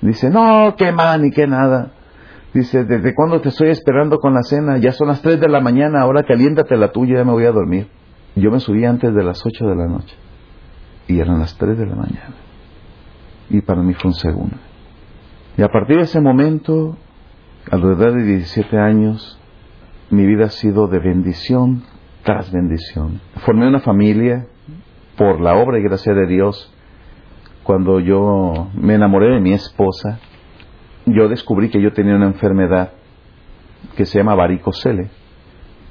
dice, 0.00 0.30
no, 0.30 0.74
qué 0.78 0.92
ma, 0.92 1.18
ni 1.18 1.30
qué 1.30 1.46
nada. 1.46 1.92
Dice, 2.56 2.84
¿desde 2.84 3.14
cuándo 3.14 3.42
te 3.42 3.50
estoy 3.50 3.68
esperando 3.68 4.18
con 4.18 4.32
la 4.32 4.42
cena? 4.42 4.78
Ya 4.78 4.90
son 4.90 5.08
las 5.08 5.20
3 5.20 5.38
de 5.38 5.46
la 5.46 5.60
mañana, 5.60 6.00
ahora 6.00 6.22
caliéntate 6.22 6.74
la 6.78 6.90
tuya, 6.90 7.18
ya 7.18 7.24
me 7.24 7.32
voy 7.32 7.44
a 7.44 7.52
dormir. 7.52 7.86
Yo 8.34 8.50
me 8.50 8.60
subí 8.60 8.82
antes 8.86 9.14
de 9.14 9.22
las 9.22 9.44
8 9.44 9.66
de 9.66 9.76
la 9.76 9.86
noche. 9.86 10.16
Y 11.06 11.20
eran 11.20 11.38
las 11.38 11.54
3 11.58 11.76
de 11.76 11.84
la 11.84 11.94
mañana. 11.94 12.34
Y 13.50 13.60
para 13.60 13.82
mí 13.82 13.92
fue 13.92 14.08
un 14.08 14.14
segundo. 14.14 14.56
Y 15.58 15.62
a 15.62 15.68
partir 15.68 15.98
de 15.98 16.04
ese 16.04 16.18
momento, 16.18 16.96
a 17.70 17.76
de 17.76 18.22
17 18.22 18.78
años, 18.78 19.38
mi 20.08 20.24
vida 20.24 20.46
ha 20.46 20.48
sido 20.48 20.86
de 20.86 20.98
bendición 20.98 21.82
tras 22.24 22.50
bendición. 22.50 23.20
Formé 23.44 23.68
una 23.68 23.80
familia 23.80 24.46
por 25.18 25.42
la 25.42 25.58
obra 25.58 25.78
y 25.78 25.82
gracia 25.82 26.14
de 26.14 26.26
Dios. 26.26 26.72
Cuando 27.64 28.00
yo 28.00 28.70
me 28.72 28.94
enamoré 28.94 29.34
de 29.34 29.40
mi 29.42 29.52
esposa, 29.52 30.20
yo 31.06 31.28
descubrí 31.28 31.70
que 31.70 31.80
yo 31.80 31.92
tenía 31.92 32.16
una 32.16 32.26
enfermedad 32.26 32.92
que 33.96 34.04
se 34.04 34.18
llama 34.18 34.34
varicocele. 34.34 35.08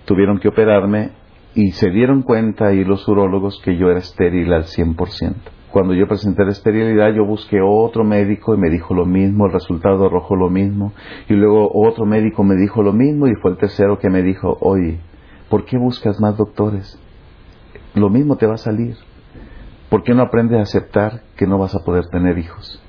Tuvieron 0.06 0.40
que 0.40 0.50
operarme 0.50 1.12
y 1.56 1.72
se 1.72 1.90
dieron 1.90 2.22
cuenta 2.22 2.68
ahí 2.68 2.84
los 2.84 3.08
urólogos 3.08 3.62
que 3.64 3.78
yo 3.78 3.90
era 3.90 4.00
estéril 4.00 4.54
al 4.54 4.66
100%. 4.66 5.34
Cuando 5.72 5.94
yo 5.94 6.08
presenté 6.08 6.44
la 6.46 6.52
esterilidad, 6.52 7.14
yo 7.14 7.26
busqué 7.26 7.60
otro 7.62 8.04
médico 8.04 8.54
y 8.54 8.58
me 8.58 8.70
dijo 8.70 8.94
lo 8.94 9.06
mismo, 9.06 9.46
el 9.46 9.54
resultado 9.54 10.06
arrojó 10.06 10.36
lo 10.36 10.50
mismo. 10.50 10.94
Y 11.28 11.34
luego 11.34 11.70
otro 11.74 12.06
médico 12.06 12.44
me 12.44 12.56
dijo 12.56 12.82
lo 12.82 12.94
mismo 12.94 13.28
y 13.28 13.36
fue 13.36 13.52
el 13.52 13.58
tercero 13.58 14.00
que 14.00 14.10
me 14.10 14.22
dijo, 14.22 14.58
oye, 14.62 15.00
¿por 15.50 15.66
qué 15.66 15.78
buscas 15.78 16.20
más 16.20 16.38
doctores? 16.38 17.00
Lo 17.94 18.10
mismo 18.10 18.38
te 18.38 18.48
va 18.48 18.56
a 18.56 18.58
salir. 18.58 18.96
¿Por 19.90 20.04
qué 20.04 20.14
no 20.14 20.24
aprendes 20.24 20.60
a 20.60 20.64
aceptar 20.64 21.24
que 21.36 21.48
no 21.48 21.58
vas 21.58 21.76
a 21.76 21.84
poder 21.84 22.08
tener 22.08 22.38
hijos? 22.38 22.82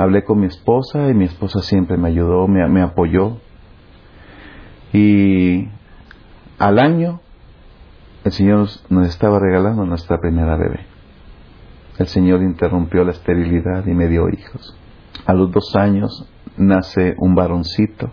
Hablé 0.00 0.24
con 0.24 0.40
mi 0.40 0.46
esposa 0.46 1.10
y 1.10 1.14
mi 1.14 1.26
esposa 1.26 1.60
siempre 1.60 1.98
me 1.98 2.08
ayudó, 2.08 2.48
me, 2.48 2.66
me 2.68 2.80
apoyó. 2.80 3.36
Y 4.94 5.68
al 6.58 6.78
año 6.78 7.20
el 8.24 8.32
Señor 8.32 8.66
nos 8.88 9.08
estaba 9.08 9.38
regalando 9.38 9.84
nuestra 9.84 10.18
primera 10.18 10.56
bebé. 10.56 10.86
El 11.98 12.06
Señor 12.06 12.40
interrumpió 12.40 13.04
la 13.04 13.10
esterilidad 13.10 13.86
y 13.86 13.92
me 13.92 14.08
dio 14.08 14.30
hijos. 14.30 14.74
A 15.26 15.34
los 15.34 15.52
dos 15.52 15.76
años 15.76 16.26
nace 16.56 17.14
un 17.18 17.34
varoncito 17.34 18.10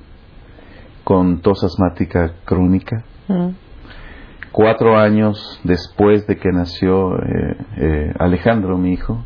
con 1.06 1.40
tos 1.40 1.64
asmática 1.64 2.34
crónica. 2.44 3.06
Mm. 3.30 3.52
Cuatro 4.52 4.98
años 4.98 5.62
después 5.64 6.28
de 6.28 6.36
que 6.36 6.52
nació 6.52 7.16
eh, 7.16 7.58
eh, 7.78 8.14
Alejandro, 8.20 8.78
mi 8.78 8.92
hijo, 8.92 9.24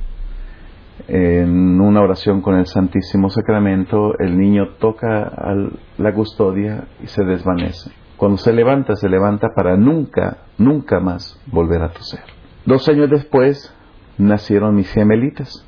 en 1.08 1.80
una 1.80 2.02
oración 2.02 2.42
con 2.42 2.56
el 2.56 2.66
Santísimo 2.66 3.30
Sacramento, 3.30 4.18
el 4.20 4.38
niño 4.38 4.76
toca 4.80 5.24
a 5.24 5.56
la 5.98 6.14
custodia 6.14 6.86
y 7.04 7.08
se 7.08 7.24
desvanece. 7.24 7.92
Cuando 8.18 8.38
se 8.38 8.54
levanta, 8.54 8.96
se 8.96 9.10
levanta 9.10 9.50
para 9.56 9.78
nunca, 9.78 10.38
nunca 10.58 11.00
más 11.00 11.42
volver 11.48 11.82
a 11.82 11.90
toser. 11.90 12.22
Dos 12.66 12.88
años 12.88 13.10
después 13.10 13.76
nacieron 14.18 14.76
mis 14.76 14.92
gemelitas. 14.92 15.68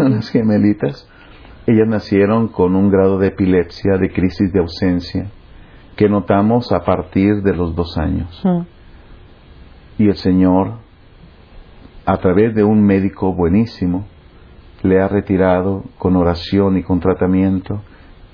Unas 0.00 0.28
gemelitas. 0.32 1.08
Ellas 1.66 1.86
nacieron 1.86 2.48
con 2.48 2.74
un 2.74 2.90
grado 2.90 3.18
de 3.18 3.28
epilepsia, 3.28 3.96
de 3.96 4.10
crisis 4.10 4.52
de 4.52 4.58
ausencia, 4.58 5.30
que 5.94 6.08
notamos 6.08 6.72
a 6.72 6.80
partir 6.80 7.42
de 7.42 7.54
los 7.54 7.76
dos 7.76 7.96
años. 7.96 8.42
Mm. 8.44 8.62
Y 9.98 10.08
el 10.08 10.16
Señor, 10.16 10.78
a 12.04 12.16
través 12.16 12.56
de 12.56 12.64
un 12.64 12.84
médico 12.84 13.32
buenísimo, 13.32 14.06
le 14.82 15.00
ha 15.00 15.08
retirado 15.08 15.84
con 15.98 16.16
oración 16.16 16.76
y 16.76 16.82
con 16.82 17.00
tratamiento, 17.00 17.82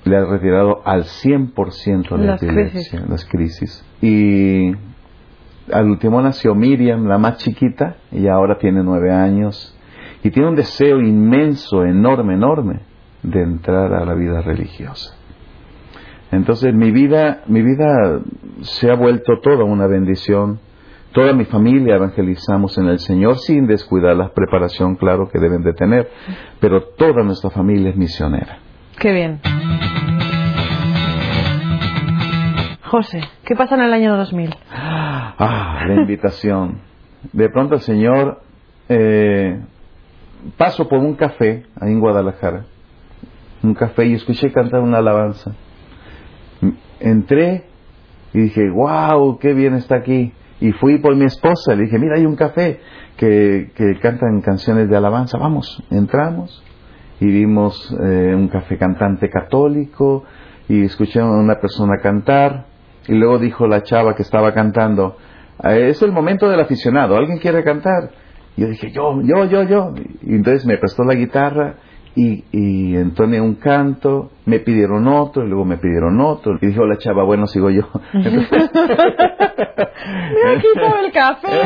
le 0.05 0.17
ha 0.17 0.25
retirado 0.25 0.81
al 0.85 1.03
100% 1.03 2.17
la 2.17 2.25
Las 2.25 2.43
epilepsia, 2.43 3.03
las 3.07 3.25
crisis. 3.25 3.85
Y 4.01 4.71
al 5.71 5.89
último 5.89 6.21
nació 6.21 6.55
Miriam, 6.55 7.05
la 7.05 7.17
más 7.17 7.37
chiquita, 7.37 7.97
ella 8.11 8.33
ahora 8.33 8.57
tiene 8.57 8.83
nueve 8.83 9.11
años, 9.11 9.75
y 10.23 10.31
tiene 10.31 10.49
un 10.49 10.55
deseo 10.55 10.99
inmenso, 10.99 11.83
enorme, 11.83 12.33
enorme, 12.33 12.79
de 13.23 13.41
entrar 13.41 13.93
a 13.93 14.05
la 14.05 14.13
vida 14.13 14.41
religiosa. 14.41 15.15
Entonces 16.31 16.73
mi 16.73 16.91
vida, 16.91 17.43
mi 17.47 17.61
vida 17.61 18.21
se 18.61 18.91
ha 18.91 18.95
vuelto 18.95 19.39
toda 19.41 19.63
una 19.63 19.87
bendición. 19.87 20.59
Toda 21.11 21.33
mi 21.33 21.45
familia 21.45 21.95
evangelizamos 21.95 22.77
en 22.77 22.87
el 22.87 22.99
Señor 22.99 23.39
sin 23.39 23.65
descuidar 23.65 24.15
la 24.15 24.29
preparación, 24.29 24.95
claro, 24.95 25.27
que 25.29 25.39
deben 25.39 25.63
de 25.63 25.73
tener, 25.73 26.09
pero 26.59 26.83
toda 26.83 27.23
nuestra 27.23 27.49
familia 27.49 27.89
es 27.89 27.95
misionera. 27.95 28.59
Qué 28.99 29.11
bien. 29.11 29.39
José, 32.83 33.21
¿qué 33.43 33.55
pasa 33.55 33.75
en 33.75 33.81
el 33.81 33.93
año 33.93 34.15
2000? 34.17 34.55
Ah, 34.71 35.83
la 35.87 35.95
invitación. 35.95 36.81
De 37.33 37.49
pronto 37.49 37.75
el 37.75 37.81
Señor, 37.81 38.41
eh, 38.87 39.59
paso 40.57 40.87
por 40.87 40.99
un 40.99 41.15
café 41.15 41.65
ahí 41.79 41.91
en 41.91 41.99
Guadalajara, 41.99 42.65
un 43.63 43.73
café 43.73 44.05
y 44.05 44.13
escuché 44.13 44.51
cantar 44.51 44.81
una 44.81 44.99
alabanza. 44.99 45.53
Entré 46.99 47.65
y 48.33 48.39
dije, 48.41 48.69
wow, 48.69 49.39
qué 49.39 49.53
bien 49.53 49.73
está 49.73 49.95
aquí. 49.95 50.33
Y 50.61 50.71
fui 50.73 50.97
por 50.99 51.15
mi 51.15 51.25
esposa, 51.25 51.73
le 51.75 51.83
dije, 51.83 51.97
mira, 51.97 52.15
hay 52.17 52.25
un 52.25 52.35
café 52.35 52.79
que, 53.17 53.71
que 53.75 53.97
cantan 53.99 54.41
canciones 54.41 54.89
de 54.89 54.97
alabanza, 54.97 55.37
vamos, 55.37 55.81
entramos 55.89 56.63
y 57.21 57.27
vimos 57.27 57.95
eh, 58.03 58.33
un 58.35 58.47
café 58.49 58.77
cantante 58.77 59.29
católico 59.29 60.23
y 60.67 60.83
escuché 60.83 61.19
a 61.19 61.25
una 61.25 61.55
persona 61.59 61.97
cantar 62.01 62.65
y 63.07 63.13
luego 63.13 63.39
dijo 63.39 63.67
la 63.67 63.83
chava 63.83 64.15
que 64.15 64.21
estaba 64.21 64.53
cantando, 64.53 65.17
"Eh, 65.63 65.87
es 65.89 66.01
el 66.01 66.11
momento 66.11 66.49
del 66.49 66.59
aficionado, 66.59 67.15
¿alguien 67.17 67.39
quiere 67.39 67.63
cantar? 67.63 68.11
Y 68.55 68.61
yo 68.61 68.67
dije, 68.67 68.91
yo, 68.91 69.21
yo, 69.21 69.45
yo, 69.45 69.63
yo. 69.63 69.93
Y 70.21 70.35
entonces 70.35 70.65
me 70.65 70.77
prestó 70.77 71.03
la 71.03 71.15
guitarra 71.15 71.75
y, 72.15 72.43
y 72.51 72.95
entoné 72.97 73.39
un 73.39 73.55
canto, 73.55 74.31
me 74.45 74.59
pidieron 74.59 75.07
otro, 75.07 75.43
y 75.45 75.47
luego 75.47 75.65
me 75.65 75.77
pidieron 75.77 76.19
otro. 76.19 76.57
Y 76.61 76.67
dijo 76.67 76.85
la 76.85 76.97
chava, 76.97 77.23
bueno, 77.23 77.47
sigo 77.47 77.69
yo. 77.69 77.83
Entonces- 78.13 78.69
Me 80.43 80.61
quitado 80.61 81.05
el 81.05 81.11
café. 81.11 81.61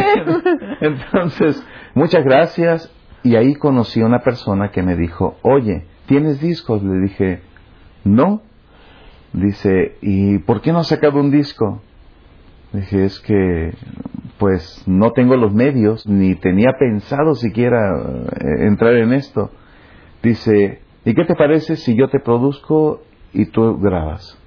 Entonces, 0.81 1.65
muchas 1.93 2.23
gracias. 2.23 2.93
Y 3.23 3.35
ahí 3.35 3.55
conocí 3.55 4.01
a 4.01 4.05
una 4.05 4.19
persona 4.19 4.69
que 4.71 4.83
me 4.83 4.95
dijo, 4.97 5.37
oye, 5.43 5.85
¿tienes 6.07 6.41
discos? 6.41 6.83
Le 6.83 6.99
dije, 6.99 7.41
no. 8.03 8.41
Dice, 9.31 9.95
¿y 10.01 10.39
por 10.39 10.61
qué 10.61 10.71
no 10.71 10.79
has 10.79 10.87
sacado 10.87 11.19
un 11.19 11.31
disco? 11.31 11.81
Dije, 12.73 13.05
es 13.05 13.19
que, 13.21 13.73
pues, 14.37 14.83
no 14.87 15.11
tengo 15.11 15.37
los 15.37 15.53
medios, 15.53 16.05
ni 16.07 16.35
tenía 16.35 16.73
pensado 16.77 17.33
siquiera 17.35 17.95
eh, 17.97 18.65
entrar 18.67 18.93
en 18.95 19.13
esto. 19.13 19.49
Dice, 20.23 20.79
¿y 21.03 21.13
qué 21.13 21.25
te 21.25 21.35
parece 21.35 21.75
si 21.75 21.95
yo 21.95 22.07
te 22.07 22.19
produzco 22.19 23.01
y 23.33 23.45
tú 23.47 23.77
grabas? 23.79 24.39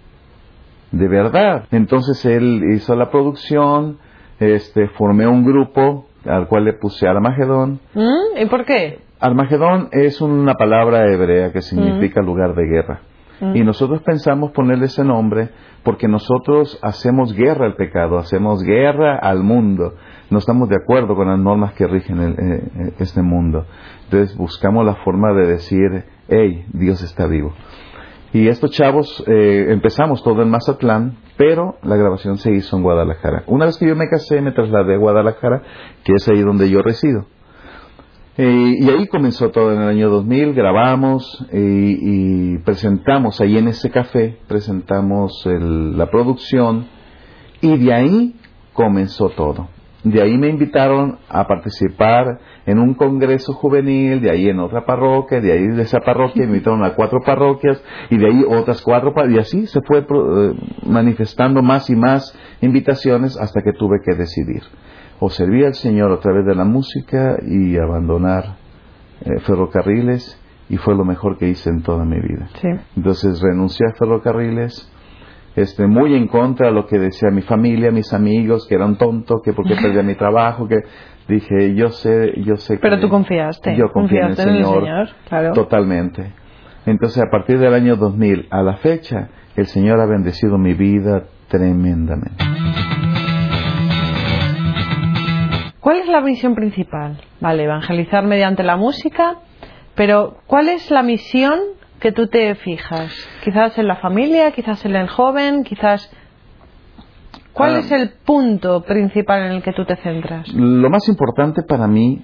De 0.90 1.06
verdad. 1.06 1.66
Entonces 1.70 2.24
él 2.24 2.62
hizo 2.74 2.96
la 2.96 3.10
producción, 3.10 3.98
este, 4.40 4.88
formé 4.88 5.26
un 5.26 5.44
grupo 5.44 6.06
al 6.24 6.48
cual 6.48 6.64
le 6.64 6.72
puse 6.72 7.06
Armagedón. 7.06 7.80
¿Mm? 7.94 8.40
¿Y 8.42 8.46
por 8.46 8.64
qué? 8.64 9.00
Armagedón 9.20 9.88
es 9.92 10.20
una 10.20 10.54
palabra 10.54 11.10
hebrea 11.12 11.52
que 11.52 11.62
significa 11.62 12.20
lugar 12.22 12.54
de 12.54 12.64
guerra. 12.64 13.00
Mm. 13.40 13.56
Y 13.56 13.64
nosotros 13.64 14.02
pensamos 14.02 14.52
ponerle 14.52 14.86
ese 14.86 15.04
nombre 15.04 15.50
porque 15.82 16.08
nosotros 16.08 16.78
hacemos 16.82 17.32
guerra 17.32 17.66
al 17.66 17.76
pecado, 17.76 18.18
hacemos 18.18 18.62
guerra 18.62 19.16
al 19.16 19.42
mundo. 19.42 19.94
No 20.30 20.38
estamos 20.38 20.68
de 20.68 20.76
acuerdo 20.76 21.14
con 21.14 21.28
las 21.28 21.38
normas 21.38 21.74
que 21.74 21.86
rigen 21.86 22.20
el- 22.20 22.32
eh, 22.32 22.62
eh, 22.88 22.92
este 22.98 23.22
mundo. 23.22 23.66
Entonces 24.04 24.36
buscamos 24.36 24.84
la 24.84 24.94
forma 24.96 25.32
de 25.32 25.46
decir, 25.46 26.04
hey, 26.28 26.64
Dios 26.72 27.02
está 27.02 27.26
vivo. 27.26 27.52
Y 28.32 28.48
estos 28.48 28.70
chavos 28.72 29.22
eh, 29.28 29.66
empezamos 29.68 30.22
todo 30.22 30.42
en 30.42 30.50
Mazatlán, 30.50 31.16
pero 31.36 31.76
la 31.82 31.96
grabación 31.96 32.38
se 32.38 32.50
hizo 32.52 32.76
en 32.76 32.82
Guadalajara. 32.82 33.44
Una 33.46 33.66
vez 33.66 33.78
que 33.78 33.86
yo 33.86 33.94
me 33.96 34.08
casé, 34.08 34.40
me 34.42 34.52
trasladé 34.52 34.94
a 34.94 34.98
Guadalajara, 34.98 35.62
que 36.04 36.12
es 36.14 36.28
ahí 36.28 36.42
donde 36.42 36.68
yo 36.68 36.82
resido. 36.82 37.26
Eh, 38.38 38.74
y 38.80 38.90
ahí 38.90 39.06
comenzó 39.06 39.50
todo 39.50 39.72
en 39.72 39.80
el 39.80 39.88
año 39.88 40.10
2000, 40.10 40.52
grabamos 40.52 41.46
eh, 41.52 41.96
y 42.00 42.58
presentamos 42.58 43.40
ahí 43.40 43.56
en 43.56 43.68
ese 43.68 43.90
café, 43.90 44.36
presentamos 44.46 45.46
el- 45.46 45.96
la 45.96 46.10
producción 46.10 46.84
y 47.62 47.78
de 47.78 47.94
ahí 47.94 48.34
comenzó 48.74 49.30
todo. 49.30 49.68
de 50.04 50.22
ahí 50.22 50.38
me 50.38 50.48
invitaron 50.48 51.18
a 51.28 51.48
participar 51.48 52.38
en 52.64 52.78
un 52.78 52.94
congreso 52.94 53.52
juvenil, 53.54 54.20
de 54.20 54.30
ahí 54.30 54.48
en 54.48 54.60
otra 54.60 54.84
parroquia, 54.86 55.40
de 55.40 55.50
ahí 55.50 55.66
de 55.66 55.82
esa 55.82 55.98
parroquia 55.98 56.42
me 56.44 56.52
invitaron 56.52 56.84
a 56.84 56.94
cuatro 56.94 57.18
parroquias 57.26 57.82
y 58.08 58.16
de 58.16 58.26
ahí 58.28 58.44
otras 58.48 58.82
cuatro, 58.82 59.12
y 59.28 59.36
así 59.38 59.66
se 59.66 59.80
fue 59.80 59.98
eh, 60.08 60.52
manifestando 60.86 61.60
más 61.60 61.90
y 61.90 61.96
más 61.96 62.38
invitaciones 62.60 63.36
hasta 63.36 63.62
que 63.62 63.72
tuve 63.72 63.96
que 64.04 64.14
decidir 64.14 64.62
o 65.20 65.30
servir 65.30 65.66
al 65.66 65.74
Señor 65.74 66.12
a 66.12 66.20
través 66.20 66.44
de 66.46 66.54
la 66.54 66.64
música 66.64 67.36
y 67.46 67.76
abandonar 67.76 68.56
eh, 69.24 69.40
ferrocarriles 69.40 70.42
y 70.68 70.76
fue 70.76 70.94
lo 70.94 71.04
mejor 71.04 71.38
que 71.38 71.48
hice 71.48 71.70
en 71.70 71.82
toda 71.82 72.04
mi 72.04 72.20
vida. 72.20 72.48
Entonces 72.96 73.40
renuncié 73.40 73.86
a 73.86 73.94
ferrocarriles, 73.94 74.92
este, 75.54 75.86
muy 75.86 76.14
en 76.14 76.26
contra 76.26 76.68
de 76.68 76.74
lo 76.74 76.86
que 76.86 76.98
decía 76.98 77.30
mi 77.30 77.42
familia, 77.42 77.90
mis 77.90 78.12
amigos, 78.12 78.66
que 78.68 78.74
eran 78.74 78.98
tontos, 78.98 79.40
que 79.42 79.52
porque 79.52 79.74
perdía 79.80 80.02
mi 80.02 80.14
trabajo, 80.14 80.68
que 80.68 80.80
dije, 81.28 81.74
yo 81.74 81.88
sé, 81.90 82.34
yo 82.42 82.56
sé 82.56 82.78
Pero 82.78 83.00
tú 83.00 83.08
confiaste. 83.08 83.76
Yo 83.76 83.90
confié 83.92 84.20
en 84.20 84.26
el 84.26 84.36
Señor, 84.36 85.08
totalmente. 85.54 86.32
Entonces, 86.84 87.22
a 87.22 87.30
partir 87.30 87.58
del 87.58 87.74
año 87.74 87.96
2000 87.96 88.48
a 88.50 88.62
la 88.62 88.76
fecha, 88.76 89.28
el 89.56 89.66
Señor 89.66 90.00
ha 90.00 90.06
bendecido 90.06 90.58
mi 90.58 90.74
vida 90.74 91.24
tremendamente. 91.48 92.44
¿Cuál 95.86 95.98
es 95.98 96.08
la 96.08 96.20
misión 96.20 96.56
principal? 96.56 97.16
Vale, 97.40 97.62
evangelizar 97.62 98.24
mediante 98.24 98.64
la 98.64 98.76
música, 98.76 99.36
pero 99.94 100.38
¿cuál 100.48 100.68
es 100.68 100.90
la 100.90 101.04
misión 101.04 101.60
que 102.00 102.10
tú 102.10 102.26
te 102.26 102.56
fijas? 102.56 103.12
Quizás 103.44 103.78
en 103.78 103.86
la 103.86 103.94
familia, 103.94 104.50
quizás 104.50 104.84
en 104.84 104.96
el 104.96 105.06
joven, 105.06 105.62
quizás... 105.62 106.10
¿Cuál 107.52 107.76
ah. 107.76 107.78
es 107.78 107.92
el 107.92 108.14
punto 108.24 108.82
principal 108.82 109.42
en 109.42 109.52
el 109.52 109.62
que 109.62 109.72
tú 109.74 109.84
te 109.84 109.94
centras? 109.98 110.52
Lo 110.52 110.90
más 110.90 111.08
importante 111.08 111.62
para 111.62 111.86
mí, 111.86 112.20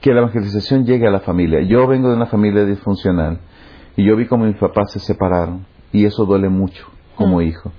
que 0.00 0.12
la 0.12 0.18
evangelización 0.18 0.84
llegue 0.84 1.06
a 1.06 1.12
la 1.12 1.20
familia. 1.20 1.60
Yo 1.60 1.86
vengo 1.86 2.08
de 2.08 2.16
una 2.16 2.26
familia 2.26 2.64
disfuncional 2.64 3.38
y 3.94 4.04
yo 4.04 4.16
vi 4.16 4.26
como 4.26 4.46
mis 4.46 4.56
papás 4.56 4.90
se 4.90 4.98
separaron 4.98 5.66
y 5.92 6.04
eso 6.04 6.24
duele 6.24 6.48
mucho 6.48 6.84
como 7.14 7.38
mm. 7.38 7.42
hijo. 7.42 7.70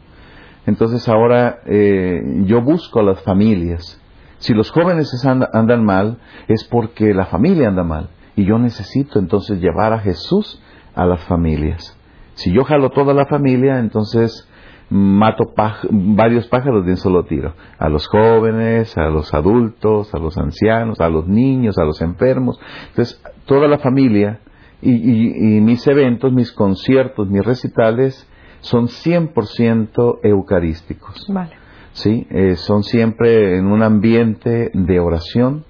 Entonces 0.66 1.10
ahora 1.10 1.60
eh, 1.66 2.22
yo 2.46 2.62
busco 2.62 3.02
a 3.02 3.04
las 3.04 3.22
familias. 3.22 4.01
Si 4.42 4.54
los 4.56 4.72
jóvenes 4.72 5.10
andan 5.54 5.86
mal 5.86 6.18
es 6.48 6.64
porque 6.66 7.14
la 7.14 7.28
familia 7.28 7.68
anda 7.68 7.84
mal. 7.84 8.10
Y 8.36 8.46
yo 8.46 8.58
necesito 8.58 9.20
entonces 9.20 9.60
llevar 9.60 9.94
a 9.94 10.00
Jesús 10.00 10.62
a 10.96 11.06
las 11.06 11.24
familias. 11.26 11.98
Si 12.34 12.52
yo 12.52 12.64
jalo 12.64 12.90
toda 12.90 13.14
la 13.14 13.28
familia, 13.28 13.78
entonces 13.78 14.50
mato 14.90 15.54
varios 15.92 16.48
pájaros 16.48 16.86
de 16.86 16.92
un 16.92 16.98
solo 16.98 17.24
tiro. 17.26 17.54
A 17.78 17.88
los 17.88 18.08
jóvenes, 18.08 18.98
a 18.98 19.10
los 19.10 19.32
adultos, 19.34 20.14
a 20.14 20.18
los 20.18 20.38
ancianos, 20.38 21.00
a 21.00 21.08
los 21.08 21.28
niños, 21.28 21.78
a 21.78 21.84
los 21.84 22.02
enfermos. 22.02 22.60
Entonces, 22.90 23.22
toda 23.46 23.68
la 23.68 23.78
familia 23.78 24.40
y, 24.82 25.62
mis 25.62 25.86
eventos, 25.86 26.34
mis 26.34 26.52
conciertos, 26.52 27.30
mis 27.30 27.46
recitales 27.46 28.28
son 28.62 28.88
100% 28.88 30.20
eucarísticos. 30.24 31.28
Vale. 31.30 31.61
¿Sí? 31.94 32.28
Eh, 32.30 32.56
son 32.56 32.84
siempre 32.84 33.58
en 33.58 33.68
un 33.68 33.84
ambiente 33.84 34.72
de 34.74 35.00
oración, 35.00 35.66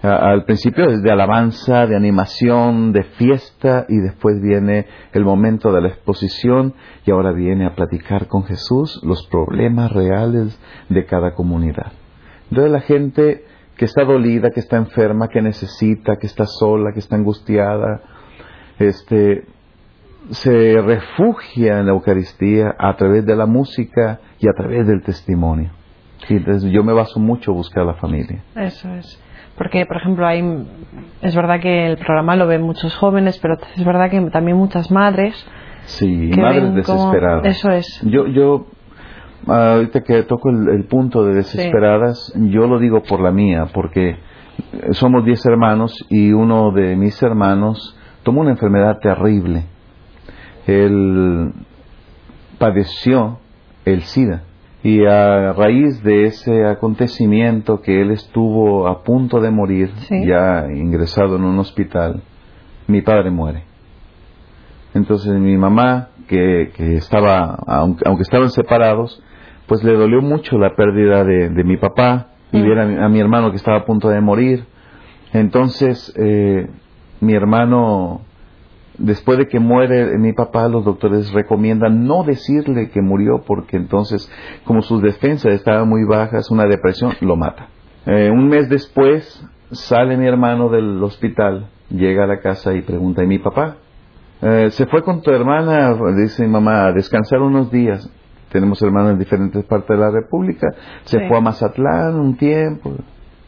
al 0.00 0.44
principio 0.44 0.88
es 0.90 1.02
de 1.02 1.10
alabanza, 1.10 1.86
de 1.86 1.96
animación, 1.96 2.92
de 2.92 3.02
fiesta 3.02 3.84
y 3.88 3.96
después 3.98 4.40
viene 4.40 4.86
el 5.12 5.24
momento 5.24 5.72
de 5.72 5.80
la 5.80 5.88
exposición 5.88 6.74
y 7.04 7.10
ahora 7.10 7.32
viene 7.32 7.66
a 7.66 7.74
platicar 7.74 8.28
con 8.28 8.44
Jesús 8.44 9.00
los 9.02 9.26
problemas 9.26 9.90
reales 9.90 10.56
de 10.88 11.04
cada 11.04 11.34
comunidad. 11.34 11.90
Entonces 12.48 12.70
la 12.70 12.80
gente 12.80 13.44
que 13.76 13.86
está 13.86 14.04
dolida, 14.04 14.50
que 14.50 14.60
está 14.60 14.76
enferma, 14.76 15.28
que 15.28 15.42
necesita, 15.42 16.16
que 16.16 16.28
está 16.28 16.44
sola, 16.46 16.92
que 16.92 17.00
está 17.00 17.16
angustiada, 17.16 18.00
este, 18.78 19.46
se 20.30 20.80
refugia 20.82 21.78
en 21.78 21.86
la 21.86 21.92
Eucaristía 21.92 22.74
a 22.78 22.94
través 22.96 23.24
de 23.24 23.36
la 23.36 23.46
música 23.46 24.20
y 24.38 24.48
a 24.48 24.52
través 24.52 24.86
del 24.86 25.02
testimonio. 25.02 25.70
entonces 26.28 26.70
yo 26.70 26.84
me 26.84 26.92
baso 26.92 27.18
mucho 27.18 27.52
a 27.52 27.54
buscar 27.54 27.84
a 27.84 27.86
la 27.86 27.94
familia. 27.94 28.42
Eso 28.54 28.92
es. 28.94 29.22
Porque, 29.56 29.86
por 29.86 29.96
ejemplo, 29.96 30.26
hay, 30.26 30.40
es 31.20 31.34
verdad 31.34 31.60
que 31.60 31.86
el 31.86 31.96
programa 31.96 32.36
lo 32.36 32.46
ven 32.46 32.62
muchos 32.62 32.94
jóvenes, 32.96 33.38
pero 33.40 33.56
es 33.76 33.84
verdad 33.84 34.08
que 34.08 34.20
también 34.30 34.56
muchas 34.56 34.90
madres. 34.90 35.34
Sí, 35.86 36.30
madres 36.36 36.74
desesperadas. 36.74 37.44
Eso 37.44 37.70
es. 37.70 38.00
Yo, 38.04 38.28
yo, 38.28 38.66
ahorita 39.46 40.02
que 40.02 40.22
toco 40.22 40.50
el, 40.50 40.84
punto 40.84 41.24
de 41.24 41.34
desesperadas, 41.34 42.32
yo 42.36 42.68
lo 42.68 42.78
digo 42.78 43.02
por 43.02 43.20
la 43.20 43.32
mía, 43.32 43.66
porque 43.74 44.16
somos 44.92 45.24
diez 45.24 45.44
hermanos 45.44 46.06
y 46.08 46.32
uno 46.32 46.70
de 46.70 46.94
mis 46.94 47.20
hermanos 47.20 47.98
tomó 48.22 48.42
una 48.42 48.50
enfermedad 48.50 48.98
terrible. 49.00 49.64
Él 50.68 51.52
padeció 52.58 53.38
el 53.86 54.02
SIDA 54.02 54.42
y 54.82 55.04
a 55.06 55.54
raíz 55.54 56.02
de 56.04 56.26
ese 56.26 56.66
acontecimiento 56.66 57.80
que 57.80 58.00
él 58.02 58.10
estuvo 58.10 58.86
a 58.86 59.02
punto 59.02 59.40
de 59.40 59.50
morir, 59.50 59.90
ya 60.08 60.66
ingresado 60.70 61.36
en 61.36 61.44
un 61.44 61.58
hospital, 61.58 62.22
mi 62.86 63.00
padre 63.00 63.30
muere. 63.30 63.64
Entonces 64.94 65.32
mi 65.40 65.56
mamá, 65.56 66.10
que, 66.28 66.70
que 66.76 66.94
estaba, 66.94 67.58
aunque, 67.66 68.22
estaban 68.22 68.50
separados, 68.50 69.22
pues 69.66 69.82
le 69.82 69.94
dolió 69.94 70.20
mucho 70.20 70.58
la 70.58 70.76
pérdida 70.76 71.24
de, 71.24 71.64
mi 71.64 71.78
papá 71.78 72.28
y 72.52 72.60
ver 72.60 72.78
a 72.78 73.08
mi, 73.08 73.20
hermano 73.20 73.50
que 73.50 73.56
estaba 73.56 73.78
a 73.78 73.84
punto 73.84 74.10
de 74.10 74.20
morir. 74.20 74.64
Entonces 75.32 76.14
eh, 76.16 76.68
mi 77.20 77.34
hermano 77.34 78.22
después 78.98 79.38
de 79.38 79.46
que 79.46 79.58
muere 79.58 80.18
mi 80.18 80.32
papá, 80.32 80.68
los 80.68 80.84
doctores 80.84 81.32
recomiendan 81.32 82.06
no 82.06 82.24
decirle 82.24 82.90
que 82.90 83.00
murió 83.00 83.42
porque 83.46 83.76
entonces, 83.76 84.30
como 84.64 84.82
sus 84.82 85.00
defensas 85.00 85.52
estaban 85.52 85.88
muy 85.88 86.04
bajas, 86.04 86.50
una 86.50 86.66
depresión 86.66 87.12
lo 87.20 87.36
mata. 87.36 87.68
Eh, 88.06 88.30
un 88.30 88.48
mes 88.48 88.68
después 88.68 89.44
sale 89.70 90.16
mi 90.16 90.26
hermano 90.26 90.68
del 90.68 91.02
hospital, 91.02 91.68
llega 91.90 92.24
a 92.24 92.26
la 92.26 92.40
casa 92.40 92.74
y 92.74 92.82
pregunta, 92.82 93.22
¿y 93.22 93.26
mi 93.26 93.38
papá? 93.38 93.76
Eh, 94.40 94.70
se 94.70 94.86
fue 94.86 95.02
con 95.02 95.20
tu 95.22 95.30
hermana, 95.30 95.96
dice 96.16 96.44
mi 96.44 96.52
mamá, 96.52 96.86
a 96.86 96.92
descansar 96.92 97.40
unos 97.40 97.70
días. 97.70 98.08
Tenemos 98.50 98.80
hermanos 98.82 99.12
en 99.12 99.18
diferentes 99.18 99.64
partes 99.64 99.88
de 99.88 100.02
la 100.02 100.10
República. 100.10 100.68
Se 101.04 101.28
fue 101.28 101.36
a 101.36 101.40
Mazatlán 101.40 102.18
un 102.18 102.36
tiempo. 102.36 102.94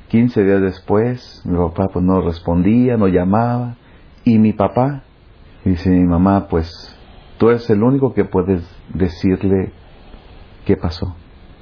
15 0.09 0.45
días 0.45 0.61
después, 0.61 1.43
mi 1.47 1.57
papá 1.57 1.87
pues 1.93 2.05
no 2.05 2.21
respondía, 2.21 2.97
no 2.97 3.07
llamaba. 3.07 3.77
Y 4.25 4.39
mi 4.39 4.53
papá 4.53 5.05
Dice 5.65 5.91
mi 5.91 6.05
mamá, 6.05 6.49
pues 6.49 6.97
tú 7.39 7.51
eres 7.51 7.69
el 7.71 7.83
único 7.83 8.15
que 8.15 8.25
puedes 8.25 8.63
decirle 8.95 9.73
qué 10.65 10.77
pasó. 10.77 11.17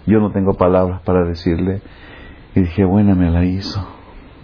Yo 0.06 0.20
no 0.20 0.30
tengo 0.32 0.54
palabras 0.54 1.02
para 1.02 1.24
decirle. 1.24 1.82
Y 2.54 2.60
dije, 2.60 2.84
bueno, 2.84 3.14
me 3.14 3.30
la 3.30 3.44
hizo. 3.44 3.86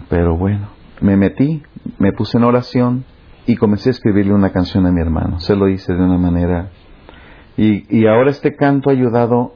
Pero 0.09 0.37
bueno, 0.37 0.69
me 1.01 1.17
metí, 1.17 1.63
me 1.97 2.11
puse 2.11 2.37
en 2.37 2.43
oración 2.43 3.05
y 3.47 3.55
comencé 3.55 3.89
a 3.89 3.91
escribirle 3.91 4.33
una 4.33 4.51
canción 4.51 4.85
a 4.85 4.91
mi 4.91 5.01
hermano. 5.01 5.39
Se 5.39 5.55
lo 5.55 5.67
hice 5.67 5.93
de 5.93 6.03
una 6.03 6.17
manera. 6.17 6.69
Y, 7.57 7.85
y 7.95 8.07
ahora 8.07 8.29
este 8.29 8.55
canto 8.55 8.89
ha 8.89 8.93
ayudado 8.93 9.55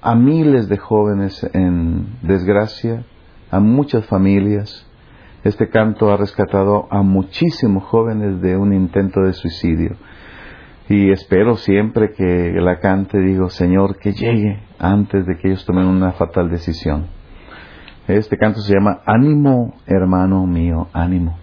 a 0.00 0.14
miles 0.14 0.68
de 0.68 0.78
jóvenes 0.78 1.48
en 1.52 2.18
desgracia, 2.22 3.04
a 3.50 3.60
muchas 3.60 4.06
familias, 4.06 4.86
este 5.44 5.68
canto 5.68 6.12
ha 6.12 6.16
rescatado 6.16 6.86
a 6.90 7.02
muchísimos 7.02 7.84
jóvenes 7.84 8.40
de 8.40 8.56
un 8.56 8.72
intento 8.72 9.22
de 9.22 9.32
suicidio. 9.32 9.96
Y 10.88 11.10
espero 11.10 11.56
siempre 11.56 12.12
que 12.12 12.52
la 12.60 12.78
cante, 12.78 13.18
digo, 13.18 13.48
Señor, 13.48 13.98
que 13.98 14.12
llegue 14.12 14.60
antes 14.78 15.26
de 15.26 15.36
que 15.36 15.48
ellos 15.48 15.64
tomen 15.64 15.86
una 15.86 16.12
fatal 16.12 16.50
decisión. 16.50 17.06
Este 18.08 18.36
canto 18.36 18.60
se 18.60 18.74
llama 18.74 19.00
Ánimo, 19.06 19.74
hermano 19.86 20.46
mío, 20.46 20.88
ánimo. 20.92 21.38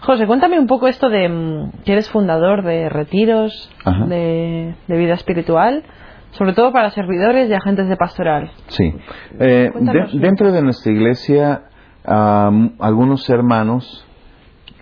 José, 0.00 0.26
cuéntame 0.26 0.58
un 0.58 0.66
poco 0.66 0.88
esto 0.88 1.08
de 1.10 1.28
mm, 1.28 1.82
que 1.84 1.92
eres 1.92 2.10
fundador 2.10 2.64
de 2.64 2.88
retiros, 2.88 3.70
de, 4.08 4.74
de, 4.86 4.96
vida 4.96 5.14
espiritual 5.14 5.84
sobre 6.32 6.52
todo 6.52 6.72
para 6.72 6.90
servidores 6.90 7.48
y 7.48 7.54
agentes 7.54 7.88
de 7.88 7.96
pastoral. 7.96 8.50
Sí. 8.68 8.94
Eh, 9.38 9.70
dentro 10.14 10.52
de 10.52 10.62
nuestra 10.62 10.92
iglesia, 10.92 11.62
algunos 12.04 13.28
hermanos 13.28 14.06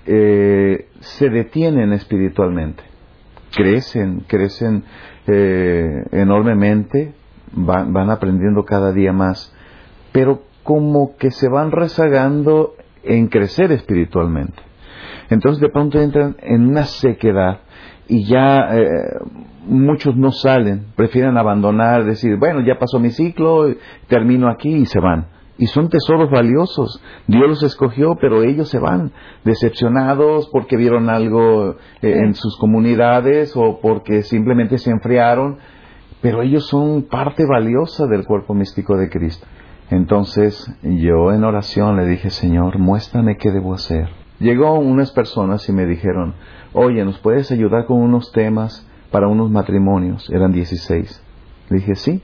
eh, 0.06 0.88
se 1.00 1.28
detienen 1.30 1.92
espiritualmente, 1.92 2.82
crecen, 3.54 4.20
crecen 4.26 4.84
eh, 5.26 6.04
enormemente, 6.12 7.14
van, 7.52 7.92
van 7.92 8.10
aprendiendo 8.10 8.64
cada 8.64 8.92
día 8.92 9.12
más, 9.12 9.54
pero 10.12 10.42
como 10.62 11.16
que 11.16 11.30
se 11.30 11.48
van 11.48 11.72
rezagando 11.72 12.74
en 13.02 13.28
crecer 13.28 13.72
espiritualmente. 13.72 14.62
Entonces 15.30 15.60
de 15.60 15.68
pronto 15.68 15.98
entran 16.00 16.36
en 16.40 16.68
una 16.68 16.84
sequedad 16.84 17.60
y 18.08 18.24
ya 18.24 18.68
eh, 18.76 18.86
muchos 19.66 20.16
no 20.16 20.30
salen, 20.30 20.86
prefieren 20.94 21.36
abandonar, 21.36 22.04
decir, 22.04 22.36
bueno, 22.36 22.60
ya 22.60 22.78
pasó 22.78 22.98
mi 22.98 23.10
ciclo, 23.10 23.66
termino 24.08 24.48
aquí 24.48 24.68
y 24.68 24.86
se 24.86 25.00
van. 25.00 25.26
Y 25.58 25.66
son 25.66 25.88
tesoros 25.88 26.30
valiosos. 26.30 27.02
Dios 27.26 27.48
los 27.48 27.62
escogió, 27.62 28.16
pero 28.20 28.42
ellos 28.42 28.68
se 28.68 28.78
van 28.78 29.12
decepcionados 29.42 30.48
porque 30.52 30.76
vieron 30.76 31.08
algo 31.08 31.76
eh, 32.02 32.18
en 32.24 32.34
sus 32.34 32.58
comunidades 32.58 33.56
o 33.56 33.80
porque 33.80 34.22
simplemente 34.22 34.76
se 34.76 34.90
enfriaron. 34.90 35.56
Pero 36.20 36.42
ellos 36.42 36.66
son 36.66 37.04
parte 37.04 37.44
valiosa 37.46 38.06
del 38.06 38.26
cuerpo 38.26 38.54
místico 38.54 38.96
de 38.96 39.08
Cristo. 39.08 39.46
Entonces 39.90 40.70
yo 40.82 41.32
en 41.32 41.44
oración 41.44 41.96
le 41.96 42.06
dije, 42.06 42.30
Señor, 42.30 42.78
muéstrame 42.78 43.36
qué 43.36 43.50
debo 43.50 43.72
hacer. 43.72 44.25
Llegó 44.38 44.78
unas 44.78 45.12
personas 45.12 45.68
y 45.68 45.72
me 45.72 45.86
dijeron, 45.86 46.34
oye, 46.72 47.04
¿nos 47.04 47.18
puedes 47.18 47.50
ayudar 47.50 47.86
con 47.86 47.98
unos 47.98 48.32
temas 48.32 48.86
para 49.10 49.28
unos 49.28 49.50
matrimonios? 49.50 50.28
Eran 50.30 50.52
16. 50.52 51.22
Le 51.70 51.76
dije, 51.76 51.94
sí. 51.94 52.22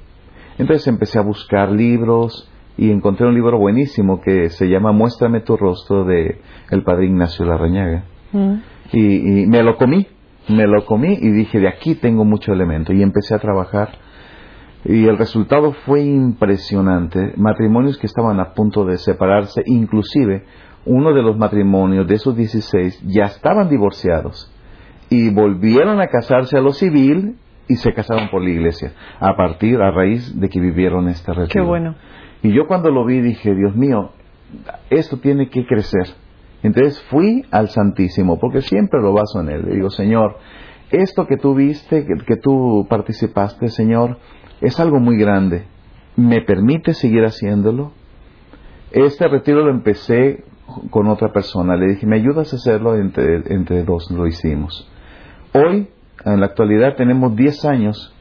Entonces 0.59 0.87
empecé 0.89 1.19
a 1.19 1.23
buscar 1.23 1.71
libros 1.71 2.51
y 2.77 2.91
encontré 2.91 3.27
un 3.27 3.35
libro 3.35 3.59
buenísimo 3.59 4.21
que 4.21 4.51
se 4.51 4.69
llama 4.69 4.93
Muéstrame 4.93 5.41
tu 5.41 5.57
rostro 5.57 6.05
de 6.05 6.41
el 6.71 6.83
padre 6.85 7.07
Ignacio 7.07 7.45
Larrañaga. 7.45 8.05
Mm. 8.33 8.55
Y, 8.93 9.43
y 9.43 9.47
me 9.47 9.63
lo 9.63 9.77
comí, 9.77 10.07
me 10.49 10.67
lo 10.67 10.85
comí 10.85 11.19
y 11.21 11.31
dije, 11.31 11.61
de 11.61 11.69
aquí 11.69 11.95
tengo 11.95 12.25
mucho 12.25 12.53
elemento. 12.53 12.93
Y 12.93 13.03
empecé 13.03 13.35
a 13.35 13.39
trabajar 13.39 13.99
y 14.85 15.07
el 15.07 15.17
resultado 15.17 15.73
fue 15.73 16.03
impresionante. 16.03 17.35
Matrimonios 17.37 17.99
que 17.99 18.07
estaban 18.07 18.41
a 18.41 18.53
punto 18.53 18.85
de 18.85 18.99
separarse, 18.99 19.63
inclusive 19.67 20.45
uno 20.85 21.13
de 21.13 21.23
los 21.23 21.37
matrimonios 21.37 22.07
de 22.07 22.15
esos 22.15 22.37
16 22.37 23.03
ya 23.07 23.25
estaban 23.25 23.69
divorciados 23.69 24.53
y 25.09 25.31
volvieron 25.31 26.01
a 26.01 26.09
casarse 26.09 26.57
a 26.57 26.61
lo 26.61 26.73
civil 26.73 27.37
y 27.69 27.77
se 27.77 27.93
casaron 27.93 28.29
por 28.31 28.43
la 28.43 28.51
iglesia 28.51 28.93
a 29.21 29.37
partir, 29.37 29.81
a 29.81 29.91
raíz 29.91 30.39
de 30.39 30.49
que 30.49 30.61
vivieron 30.61 31.09
este 31.09 31.33
retiro. 31.33 31.49
Qué 31.53 31.61
bueno. 31.61 31.95
Y 32.43 32.53
yo 32.53 32.67
cuando 32.67 32.91
lo 32.91 33.05
vi 33.05 33.21
dije, 33.21 33.55
Dios 33.55 33.77
mío, 33.77 34.11
esto 34.91 35.19
tiene 35.19 35.49
que 35.49 35.65
crecer. 35.67 36.09
Entonces 36.63 37.01
fui 37.11 37.45
al 37.51 37.69
Santísimo, 37.69 38.39
porque 38.39 38.63
siempre 38.63 39.01
lo 39.01 39.13
baso 39.13 39.41
en 39.41 39.49
Él. 39.49 39.63
Le 39.67 39.75
digo, 39.77 39.91
Señor, 39.91 40.39
esto 40.91 41.27
que 41.27 41.37
tú 41.37 41.55
viste, 41.55 42.05
que, 42.05 42.15
que 42.25 42.37
tú 42.37 42.87
participaste, 42.89 43.69
Señor, 43.69 44.19
es 44.61 44.79
algo 44.81 44.99
muy 44.99 45.17
grande. 45.17 45.65
¿Me 46.17 46.43
permite 46.43 46.95
seguir 46.95 47.25
haciéndolo? 47.25 47.93
Este 48.91 49.27
retiro 49.27 49.65
lo 49.65 49.71
empecé 49.71 50.45
con 50.91 51.09
otra 51.09 51.33
persona. 51.33 51.77
Le 51.77 51.89
dije, 51.89 52.07
¿me 52.07 52.17
ayudas 52.17 52.53
a 52.53 52.57
hacerlo? 52.57 52.97
Entre, 52.97 53.55
entre 53.55 53.85
dos 53.85 54.11
lo 54.11 54.27
hicimos. 54.27 54.89
Hoy, 55.55 55.89
en 56.25 56.41
la 56.41 56.47
actualidad, 56.47 56.97
tenemos 56.97 57.37
10 57.37 57.65
años 57.65 58.15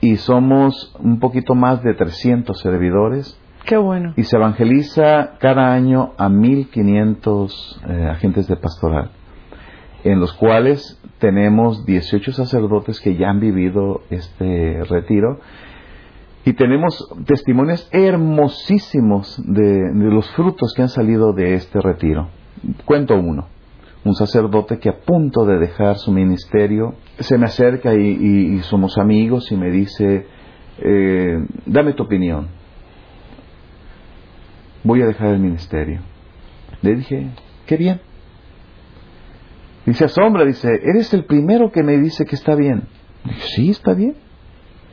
y 0.00 0.16
somos 0.16 0.94
un 0.98 1.20
poquito 1.20 1.54
más 1.54 1.82
de 1.82 1.94
300 1.94 2.58
servidores. 2.58 3.38
Qué 3.64 3.76
bueno. 3.76 4.12
Y 4.16 4.24
se 4.24 4.36
evangeliza 4.36 5.38
cada 5.38 5.72
año 5.72 6.12
a 6.18 6.28
1500 6.28 7.80
eh, 7.88 8.08
agentes 8.10 8.48
de 8.48 8.56
pastoral, 8.56 9.10
en 10.02 10.18
los 10.18 10.32
cuales 10.32 11.00
tenemos 11.18 11.86
18 11.86 12.32
sacerdotes 12.32 13.00
que 13.00 13.14
ya 13.14 13.30
han 13.30 13.38
vivido 13.38 14.02
este 14.10 14.82
retiro 14.84 15.38
y 16.44 16.54
tenemos 16.54 17.08
testimonios 17.26 17.88
hermosísimos 17.92 19.40
de, 19.46 19.92
los 19.94 20.28
frutos 20.32 20.72
que 20.74 20.82
han 20.82 20.88
salido 20.88 21.32
de 21.32 21.54
este 21.54 21.80
retiro. 21.80 22.28
Cuento 22.84 23.14
uno. 23.14 23.48
Un 24.04 24.14
sacerdote 24.14 24.78
que 24.78 24.88
a 24.88 24.98
punto 24.98 25.44
de 25.44 25.58
dejar 25.58 25.96
su 25.98 26.10
ministerio 26.10 26.96
se 27.20 27.38
me 27.38 27.46
acerca 27.46 27.94
y, 27.94 28.58
somos 28.62 28.98
amigos 28.98 29.52
y 29.52 29.56
me 29.56 29.70
dice, 29.70 30.26
eh, 30.78 31.38
dame 31.66 31.92
tu 31.92 32.02
opinión. 32.02 32.48
Voy 34.82 35.02
a 35.02 35.06
dejar 35.06 35.28
el 35.28 35.38
ministerio. 35.38 36.00
Le 36.80 36.96
dije, 36.96 37.30
qué 37.66 37.76
bien. 37.76 38.00
Dice, 39.86 40.04
asombra, 40.06 40.44
dice, 40.44 40.68
eres 40.82 41.14
el 41.14 41.24
primero 41.24 41.70
que 41.70 41.84
me 41.84 41.98
dice 41.98 42.24
que 42.24 42.34
está 42.34 42.56
bien. 42.56 42.88
Sí, 43.54 43.70
está 43.70 43.94
bien. 43.94 44.16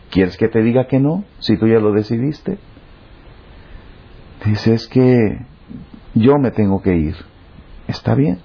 ¿Quieres 0.09 0.37
que 0.37 0.47
te 0.47 0.61
diga 0.61 0.87
que 0.87 0.99
no? 0.99 1.23
Si 1.39 1.57
tú 1.57 1.67
ya 1.67 1.79
lo 1.79 1.91
decidiste. 1.91 2.57
Dice, 4.45 4.73
es 4.73 4.87
que 4.87 5.45
yo 6.15 6.37
me 6.39 6.51
tengo 6.51 6.81
que 6.81 6.95
ir. 6.95 7.15
Está 7.87 8.15
bien. 8.15 8.39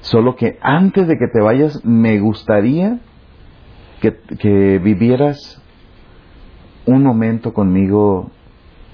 Solo 0.00 0.36
que 0.36 0.58
antes 0.60 1.06
de 1.06 1.16
que 1.16 1.28
te 1.28 1.40
vayas, 1.40 1.84
me 1.84 2.18
gustaría 2.18 2.98
que, 4.00 4.18
que 4.38 4.78
vivieras 4.78 5.62
un 6.84 7.04
momento 7.04 7.54
conmigo 7.54 8.30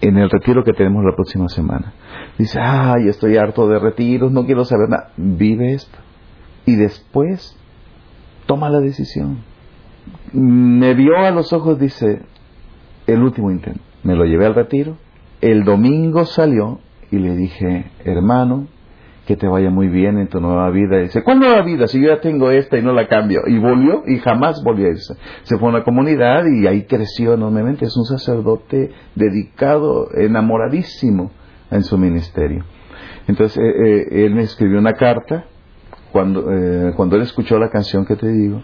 en 0.00 0.18
el 0.18 0.31
retiro 0.31 0.62
que 0.62 0.74
tenemos 0.74 1.02
la 1.04 1.16
próxima 1.16 1.48
semana. 1.48 1.94
Dice, 2.37 2.61
ay, 2.61 3.09
estoy 3.09 3.37
harto 3.37 3.66
de 3.66 3.81
retiros, 3.81 4.31
no 4.31 4.44
quiero 4.44 4.64
saber 4.64 4.90
nada. 4.90 5.11
Vive 5.16 5.72
esto. 5.72 5.98
Y 6.66 6.76
después, 6.76 7.57
toma 8.46 8.68
la 8.68 8.81
decisión 8.81 9.47
me 10.33 10.94
vio 10.94 11.16
a 11.18 11.31
los 11.31 11.53
ojos, 11.53 11.79
dice, 11.79 12.23
el 13.07 13.23
último 13.23 13.51
intento. 13.51 13.81
Me 14.05 14.14
lo 14.14 14.25
llevé 14.25 14.47
al 14.47 14.55
retiro. 14.55 14.97
El 15.40 15.64
domingo 15.64 16.25
salió 16.25 16.81
y 17.11 17.18
le 17.18 17.37
dije, 17.37 17.90
hermano, 18.05 18.66
que 19.27 19.37
te 19.37 19.47
vaya 19.47 19.71
muy 19.71 19.88
bien 19.88 20.18
en 20.18 20.29
tu 20.29 20.40
nueva 20.40 20.71
vida. 20.71 20.99
dice, 20.99 21.23
¿cuál 21.23 21.40
nueva 21.40 21.62
vida? 21.62 21.87
Si 21.87 22.01
yo 22.01 22.09
ya 22.09 22.21
tengo 22.21 22.51
esta 22.51 22.79
y 22.79 22.83
no 22.83 22.92
la 22.92 23.09
cambio. 23.09 23.42
Y 23.47 23.59
volvió 23.59 24.03
y 24.07 24.18
jamás 24.18 24.62
volvió 24.64 24.87
a 24.87 24.90
irse. 24.90 25.14
Se 25.42 25.59
fue 25.59 25.68
a 25.68 25.73
una 25.73 25.85
comunidad 25.85 26.44
y 26.47 26.66
ahí 26.66 26.85
creció 26.85 27.35
enormemente. 27.35 27.85
Es 27.85 27.97
un 27.97 28.05
sacerdote 28.05 28.90
dedicado, 29.14 30.09
enamoradísimo 30.14 31.31
en 31.71 31.83
su 31.83 31.99
ministerio. 31.99 32.64
Entonces, 33.27 33.59
eh, 33.59 33.71
eh, 33.71 34.25
él 34.25 34.35
me 34.35 34.42
escribió 34.42 34.79
una 34.79 34.94
carta 34.94 35.44
cuando, 36.12 36.51
eh, 36.51 36.92
cuando 36.97 37.16
él 37.16 37.23
escuchó 37.23 37.59
la 37.59 37.68
canción 37.68 38.07
que 38.07 38.16
te 38.16 38.29
digo 38.29 38.62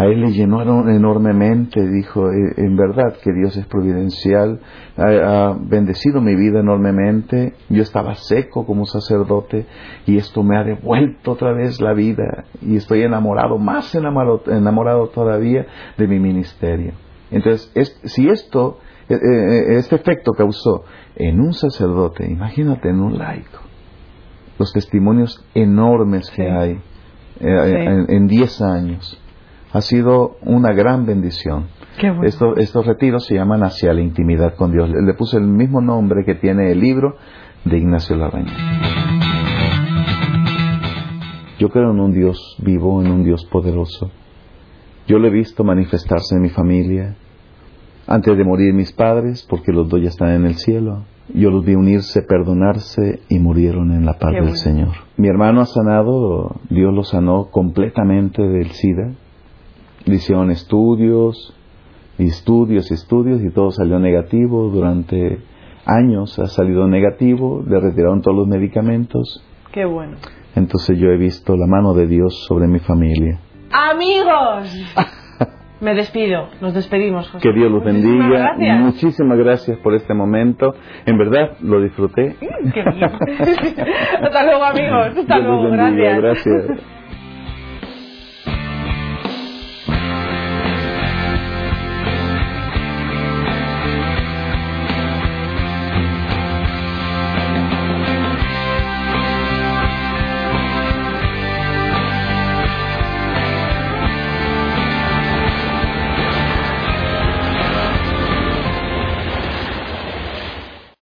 a 0.00 0.06
él 0.06 0.22
le 0.22 0.32
llenó 0.32 0.62
enormemente, 0.88 1.86
dijo, 1.86 2.30
eh, 2.30 2.54
en 2.56 2.74
verdad 2.74 3.18
que 3.22 3.34
Dios 3.34 3.54
es 3.58 3.66
providencial, 3.66 4.58
ha, 4.96 5.54
bendecido 5.60 6.22
mi 6.22 6.34
vida 6.36 6.60
enormemente, 6.60 7.52
yo 7.68 7.82
estaba 7.82 8.14
seco 8.14 8.64
como 8.64 8.86
sacerdote 8.86 9.66
y 10.06 10.16
esto 10.16 10.42
me 10.42 10.56
ha 10.56 10.64
devuelto 10.64 11.32
otra 11.32 11.52
vez 11.52 11.82
la 11.82 11.92
vida 11.92 12.44
y 12.62 12.76
estoy 12.76 13.02
enamorado, 13.02 13.58
más 13.58 13.94
enamorado, 13.94 14.42
enamorado 14.46 15.08
todavía 15.08 15.66
de 15.98 16.08
mi 16.08 16.18
ministerio. 16.18 16.94
Entonces, 17.30 18.00
si 18.04 18.26
esto, 18.30 18.78
eh, 19.06 19.16
eh, 19.16 19.76
este 19.76 19.96
efecto 19.96 20.32
causó 20.32 20.84
en 21.14 21.40
un 21.40 21.52
sacerdote, 21.52 22.24
imagínate 22.24 22.88
en 22.88 23.00
un 23.00 23.18
laico, 23.18 23.60
los 24.58 24.72
testimonios 24.72 25.46
enormes 25.54 26.30
que 26.30 26.50
hay 26.50 26.80
en 27.42 28.26
10 28.26 28.60
años 28.62 29.19
ha 29.72 29.80
sido 29.80 30.36
una 30.42 30.72
gran 30.72 31.06
bendición. 31.06 31.68
estos 32.24 32.86
retiros 32.86 33.26
se 33.26 33.34
llaman 33.34 33.62
Hacia 33.62 33.92
la 33.92 34.00
Intimidad 34.00 34.54
con 34.54 34.72
Dios. 34.72 34.90
Le, 34.90 35.14
puse 35.14 35.36
el 35.36 35.44
mismo 35.44 35.80
nombre 35.80 36.24
que 36.24 36.34
tiene 36.34 36.72
el 36.72 36.80
libro 36.80 37.16
de 37.64 37.78
Ignacio 37.78 38.16
Larraña. 38.16 38.52
Yo 41.58 41.68
creo 41.68 41.90
en 41.90 42.00
un 42.00 42.12
Dios 42.12 42.56
vivo, 42.62 43.02
en 43.02 43.12
un 43.12 43.22
Dios 43.22 43.44
poderoso. 43.44 44.10
Yo 45.06 45.18
lo 45.18 45.28
he 45.28 45.30
visto 45.30 45.62
manifestarse 45.62 46.36
en 46.36 46.42
mi 46.42 46.48
familia. 46.48 47.16
Antes 48.06 48.36
de 48.36 48.44
morir 48.44 48.74
mis 48.74 48.92
padres, 48.92 49.46
porque 49.48 49.72
los 49.72 49.88
dos 49.88 50.00
ya 50.02 50.08
están 50.08 50.30
en 50.30 50.46
el 50.46 50.54
cielo, 50.54 51.04
yo 51.32 51.50
los 51.50 51.64
vi 51.64 51.74
unirse, 51.74 52.22
perdonarse 52.22 53.20
y 53.28 53.38
murieron 53.38 53.92
en 53.92 54.04
la 54.04 54.14
paz 54.14 54.32
del 54.32 54.56
Señor. 54.56 54.88
Mi 55.16 55.28
hermano 55.28 55.60
ha 55.60 55.66
sanado, 55.66 56.56
Dios 56.70 56.92
lo 56.92 57.04
sanó 57.04 57.50
completamente 57.52 58.42
del 58.42 58.70
SIDA 58.70 59.12
hicieron 60.06 60.50
estudios, 60.50 61.54
estudios, 62.18 62.90
estudios 62.90 63.42
y 63.42 63.50
todo 63.50 63.70
salió 63.70 63.98
negativo. 63.98 64.70
Durante 64.70 65.38
años 65.86 66.38
ha 66.38 66.46
salido 66.46 66.86
negativo, 66.86 67.62
le 67.66 67.80
retiraron 67.80 68.22
todos 68.22 68.36
los 68.36 68.48
medicamentos. 68.48 69.44
Qué 69.72 69.84
bueno. 69.84 70.16
Entonces 70.56 70.98
yo 70.98 71.08
he 71.08 71.16
visto 71.16 71.56
la 71.56 71.66
mano 71.66 71.94
de 71.94 72.06
Dios 72.06 72.44
sobre 72.46 72.66
mi 72.66 72.80
familia. 72.80 73.38
Amigos, 73.72 74.74
me 75.80 75.94
despido, 75.94 76.48
nos 76.60 76.74
despedimos. 76.74 77.28
José. 77.30 77.48
Que 77.48 77.54
Dios 77.56 77.70
los 77.70 77.84
bendiga. 77.84 78.56
Muchísimas 78.78 79.38
gracias 79.38 79.78
por 79.78 79.94
este 79.94 80.12
momento. 80.12 80.74
En 81.06 81.16
verdad 81.16 81.56
lo 81.60 81.80
disfruté. 81.80 82.36
Qué 82.40 82.82
bien. 82.94 83.10
Hasta 84.22 84.44
luego 84.44 84.64
amigos. 84.64 85.16
Hasta 85.18 85.38
luego. 85.38 85.70
Gracias. 85.70 86.18
Gracias. 86.20 86.99